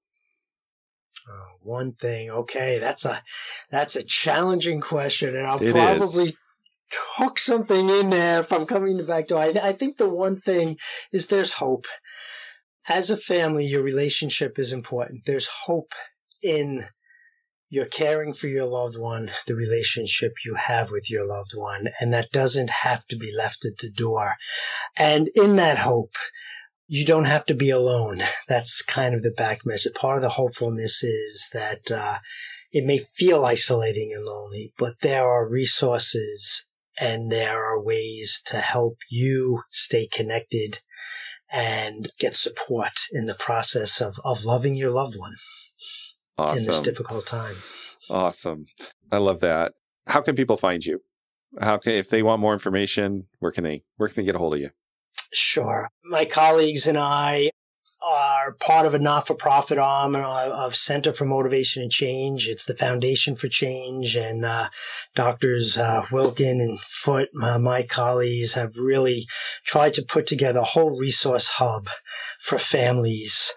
uh, 1.28 1.46
one 1.62 1.92
thing. 1.92 2.30
Okay, 2.30 2.78
that's 2.78 3.04
a 3.04 3.22
that's 3.70 3.96
a 3.96 4.02
challenging 4.02 4.80
question, 4.80 5.36
and 5.36 5.46
I'll 5.46 5.62
it 5.62 5.72
probably 5.72 6.26
is. 6.26 6.36
hook 7.16 7.38
something 7.38 7.88
in 7.88 8.10
there 8.10 8.40
if 8.40 8.52
I'm 8.52 8.66
coming 8.66 9.04
back 9.04 9.28
to. 9.28 9.36
I, 9.36 9.52
I 9.62 9.72
think 9.72 9.96
the 9.96 10.08
one 10.08 10.40
thing 10.40 10.78
is 11.12 11.26
there's 11.26 11.52
hope. 11.52 11.86
As 12.88 13.10
a 13.10 13.16
family, 13.16 13.64
your 13.64 13.82
relationship 13.82 14.58
is 14.58 14.72
important. 14.72 15.24
There's 15.24 15.46
hope 15.46 15.92
in 16.42 16.86
you're 17.72 17.86
caring 17.86 18.34
for 18.34 18.48
your 18.48 18.66
loved 18.66 18.98
one, 18.98 19.30
the 19.46 19.54
relationship 19.54 20.34
you 20.44 20.56
have 20.56 20.90
with 20.90 21.10
your 21.10 21.26
loved 21.26 21.52
one, 21.54 21.88
and 21.98 22.12
that 22.12 22.30
doesn't 22.30 22.68
have 22.68 23.06
to 23.06 23.16
be 23.16 23.34
left 23.34 23.64
at 23.64 23.78
the 23.78 23.88
door. 23.88 24.34
And 24.94 25.30
in 25.34 25.56
that 25.56 25.78
hope, 25.78 26.12
you 26.86 27.06
don't 27.06 27.24
have 27.24 27.46
to 27.46 27.54
be 27.54 27.70
alone. 27.70 28.24
That's 28.46 28.82
kind 28.82 29.14
of 29.14 29.22
the 29.22 29.30
back 29.30 29.64
message. 29.64 29.94
Part 29.94 30.16
of 30.16 30.22
the 30.22 30.28
hopefulness 30.28 31.02
is 31.02 31.48
that 31.54 31.90
uh, 31.90 32.18
it 32.72 32.84
may 32.84 32.98
feel 32.98 33.46
isolating 33.46 34.12
and 34.14 34.26
lonely, 34.26 34.74
but 34.76 35.00
there 35.00 35.26
are 35.26 35.48
resources 35.48 36.66
and 37.00 37.32
there 37.32 37.56
are 37.56 37.82
ways 37.82 38.42
to 38.48 38.58
help 38.58 38.98
you 39.08 39.62
stay 39.70 40.06
connected 40.12 40.80
and 41.50 42.10
get 42.18 42.36
support 42.36 42.92
in 43.12 43.24
the 43.24 43.34
process 43.34 44.02
of, 44.02 44.18
of 44.24 44.44
loving 44.44 44.74
your 44.74 44.90
loved 44.90 45.16
one 45.16 45.36
awesome. 46.38 46.58
in 46.58 46.64
this 46.66 46.80
difficult 46.80 47.26
time. 47.26 47.56
Awesome. 48.10 48.66
I 49.10 49.18
love 49.18 49.40
that. 49.40 49.72
How 50.06 50.20
can 50.20 50.34
people 50.34 50.56
find 50.56 50.84
you? 50.84 51.00
How 51.60 51.76
can 51.78 51.92
if 51.92 52.08
they 52.08 52.22
want 52.22 52.40
more 52.40 52.52
information, 52.52 53.26
where 53.38 53.52
can 53.52 53.64
they 53.64 53.82
where 53.96 54.08
can 54.08 54.22
they 54.22 54.26
get 54.26 54.34
a 54.34 54.38
hold 54.38 54.54
of 54.54 54.60
you? 54.60 54.70
Sure. 55.32 55.88
My 56.04 56.24
colleagues 56.24 56.86
and 56.86 56.98
I 56.98 57.50
are 58.04 58.52
part 58.52 58.86
of 58.86 58.94
a 58.94 58.98
not 58.98 59.26
for 59.26 59.34
profit 59.34 59.78
arm 59.78 60.16
of 60.16 60.74
Center 60.74 61.12
for 61.12 61.24
Motivation 61.24 61.82
and 61.82 61.90
Change. 61.90 62.48
It's 62.48 62.64
the 62.64 62.76
Foundation 62.76 63.36
for 63.36 63.48
Change, 63.48 64.16
and 64.16 64.44
uh, 64.44 64.68
doctors 65.14 65.78
uh, 65.78 66.06
Wilkin 66.10 66.60
and 66.60 66.80
Foote, 66.80 67.28
my, 67.32 67.58
my, 67.58 67.82
colleagues, 67.82 68.54
have 68.54 68.76
really 68.76 69.26
tried 69.64 69.94
to 69.94 70.02
put 70.02 70.26
together 70.26 70.60
a 70.60 70.64
whole 70.64 70.98
resource 70.98 71.48
hub 71.48 71.88
for 72.40 72.58
families 72.58 73.54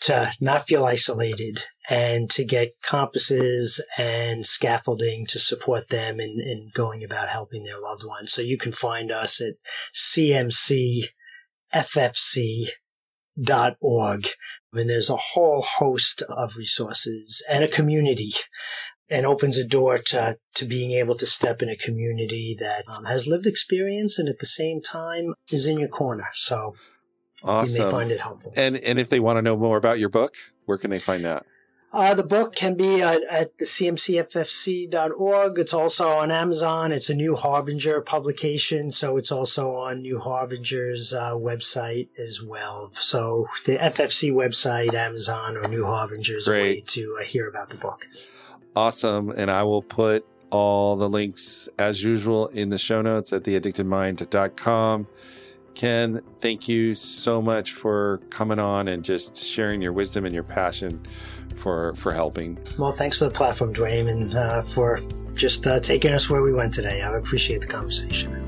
to 0.00 0.30
not 0.40 0.66
feel 0.66 0.84
isolated 0.84 1.64
and 1.90 2.30
to 2.30 2.44
get 2.44 2.74
compasses 2.82 3.80
and 3.96 4.46
scaffolding 4.46 5.26
to 5.26 5.38
support 5.38 5.88
them 5.88 6.20
in, 6.20 6.40
in 6.40 6.70
going 6.74 7.02
about 7.02 7.28
helping 7.28 7.64
their 7.64 7.80
loved 7.80 8.04
ones. 8.04 8.32
So 8.32 8.42
you 8.42 8.58
can 8.58 8.72
find 8.72 9.10
us 9.10 9.40
at 9.40 9.54
CMC 9.94 11.08
ffc.org. 11.74 12.76
And 14.72 14.90
there's 14.90 15.10
a 15.10 15.16
whole 15.16 15.62
host 15.62 16.22
of 16.28 16.56
resources 16.56 17.42
and 17.48 17.64
a 17.64 17.68
community 17.68 18.32
and 19.10 19.24
opens 19.24 19.56
a 19.56 19.64
door 19.64 19.98
to, 19.98 20.36
to 20.54 20.64
being 20.66 20.92
able 20.92 21.16
to 21.16 21.26
step 21.26 21.62
in 21.62 21.68
a 21.70 21.76
community 21.76 22.54
that 22.58 22.84
um, 22.86 23.06
has 23.06 23.26
lived 23.26 23.46
experience 23.46 24.18
and 24.18 24.28
at 24.28 24.38
the 24.38 24.46
same 24.46 24.82
time 24.82 25.34
is 25.50 25.66
in 25.66 25.78
your 25.78 25.88
corner. 25.88 26.28
So 26.34 26.74
awesome. 27.42 27.84
may 27.84 27.90
find 27.90 28.10
it 28.10 28.20
helpful. 28.20 28.52
And, 28.56 28.76
and 28.76 28.98
if 28.98 29.08
they 29.08 29.20
want 29.20 29.38
to 29.38 29.42
know 29.42 29.56
more 29.56 29.76
about 29.76 29.98
your 29.98 30.08
book, 30.08 30.36
where 30.66 30.78
can 30.78 30.90
they 30.90 30.98
find 30.98 31.24
that? 31.24 31.46
Uh, 31.90 32.12
the 32.12 32.22
book 32.22 32.54
can 32.54 32.74
be 32.74 33.00
at, 33.00 33.22
at 33.30 33.56
the 33.56 33.64
cmcffc.org. 33.64 35.58
It's 35.58 35.72
also 35.72 36.08
on 36.08 36.30
Amazon. 36.30 36.92
It's 36.92 37.08
a 37.08 37.14
New 37.14 37.34
Harbinger 37.34 38.02
publication, 38.02 38.90
so 38.90 39.16
it's 39.16 39.32
also 39.32 39.74
on 39.74 40.02
New 40.02 40.18
Harbinger's 40.18 41.14
uh, 41.14 41.32
website 41.32 42.08
as 42.18 42.42
well. 42.42 42.92
So 42.92 43.46
the 43.64 43.78
FFC 43.78 44.30
website, 44.32 44.92
Amazon, 44.92 45.56
or 45.56 45.66
New 45.68 45.86
Harbinger's 45.86 46.44
Great. 46.44 46.76
way 46.76 46.80
to 46.88 47.18
uh, 47.20 47.24
hear 47.24 47.48
about 47.48 47.70
the 47.70 47.78
book. 47.78 48.06
Awesome. 48.76 49.30
And 49.30 49.50
I 49.50 49.62
will 49.62 49.82
put 49.82 50.26
all 50.50 50.96
the 50.96 51.08
links 51.08 51.70
as 51.78 52.04
usual 52.04 52.48
in 52.48 52.68
the 52.68 52.78
show 52.78 53.00
notes 53.00 53.32
at 53.32 53.44
theaddictedmind.com. 53.44 55.06
Ken, 55.74 56.22
thank 56.40 56.68
you 56.68 56.94
so 56.94 57.40
much 57.40 57.72
for 57.72 58.18
coming 58.30 58.58
on 58.58 58.88
and 58.88 59.04
just 59.04 59.36
sharing 59.36 59.80
your 59.80 59.92
wisdom 59.92 60.24
and 60.24 60.34
your 60.34 60.44
passion 60.44 61.06
for 61.54 61.94
for 61.94 62.12
helping. 62.12 62.58
Well, 62.78 62.92
thanks 62.92 63.18
for 63.18 63.24
the 63.24 63.30
platform, 63.30 63.72
Duane, 63.72 64.08
and 64.08 64.34
uh, 64.34 64.62
for 64.62 65.00
just 65.34 65.66
uh, 65.66 65.80
taking 65.80 66.12
us 66.12 66.28
where 66.28 66.42
we 66.42 66.52
went 66.52 66.74
today. 66.74 67.02
I 67.02 67.16
appreciate 67.16 67.60
the 67.60 67.68
conversation. 67.68 68.47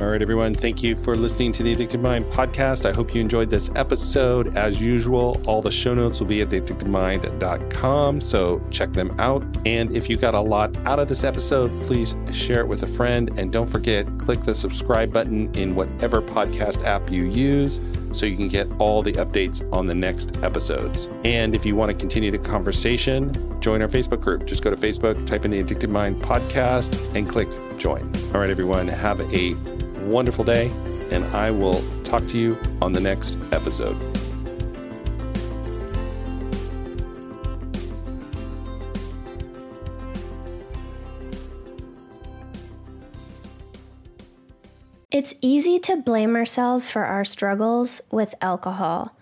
All 0.00 0.08
right, 0.08 0.20
everyone. 0.20 0.52
Thank 0.52 0.82
you 0.82 0.96
for 0.96 1.14
listening 1.14 1.52
to 1.52 1.62
the 1.62 1.72
Addicted 1.72 2.00
Mind 2.00 2.24
podcast. 2.24 2.86
I 2.86 2.92
hope 2.92 3.14
you 3.14 3.20
enjoyed 3.20 3.50
this 3.50 3.70
episode. 3.76 4.56
As 4.56 4.80
usual, 4.80 5.40
all 5.46 5.62
the 5.62 5.70
show 5.70 5.94
notes 5.94 6.18
will 6.18 6.26
be 6.26 6.40
at 6.40 6.48
theaddictedmind.com, 6.48 8.20
so 8.20 8.60
check 8.70 8.90
them 8.92 9.14
out. 9.20 9.44
And 9.64 9.94
if 9.94 10.10
you 10.10 10.16
got 10.16 10.34
a 10.34 10.40
lot 10.40 10.74
out 10.86 10.98
of 10.98 11.08
this 11.08 11.22
episode, 11.22 11.70
please 11.86 12.16
share 12.32 12.60
it 12.60 12.66
with 12.66 12.82
a 12.82 12.86
friend. 12.86 13.30
And 13.38 13.52
don't 13.52 13.68
forget, 13.68 14.06
click 14.18 14.40
the 14.40 14.56
subscribe 14.56 15.12
button 15.12 15.54
in 15.54 15.76
whatever 15.76 16.20
podcast 16.20 16.84
app 16.84 17.08
you 17.08 17.24
use 17.24 17.80
so 18.12 18.26
you 18.26 18.36
can 18.36 18.48
get 18.48 18.68
all 18.78 19.02
the 19.02 19.12
updates 19.12 19.70
on 19.72 19.86
the 19.86 19.94
next 19.94 20.36
episodes. 20.42 21.06
And 21.24 21.54
if 21.54 21.64
you 21.64 21.76
want 21.76 21.90
to 21.90 21.96
continue 21.96 22.30
the 22.30 22.38
conversation, 22.38 23.60
join 23.60 23.80
our 23.82 23.88
Facebook 23.88 24.20
group. 24.20 24.46
Just 24.46 24.64
go 24.64 24.70
to 24.70 24.76
Facebook, 24.76 25.24
type 25.26 25.44
in 25.44 25.50
the 25.50 25.60
Addicted 25.60 25.90
Mind 25.90 26.20
podcast, 26.20 27.14
and 27.14 27.28
click 27.28 27.48
join. 27.78 28.02
All 28.34 28.40
right, 28.40 28.50
everyone, 28.50 28.88
have 28.88 29.20
a 29.20 29.81
wonderful 30.06 30.44
day, 30.44 30.70
and 31.10 31.24
I 31.26 31.50
will 31.50 31.82
talk 32.02 32.26
to 32.28 32.38
you 32.38 32.58
on 32.80 32.92
the 32.92 33.00
next 33.00 33.38
episode. 33.52 33.96
It's 45.10 45.34
easy 45.42 45.78
to 45.80 45.98
blame 45.98 46.34
ourselves 46.36 46.90
for 46.90 47.04
our 47.04 47.24
struggles 47.24 48.00
with 48.10 48.34
alcohol. 48.40 49.14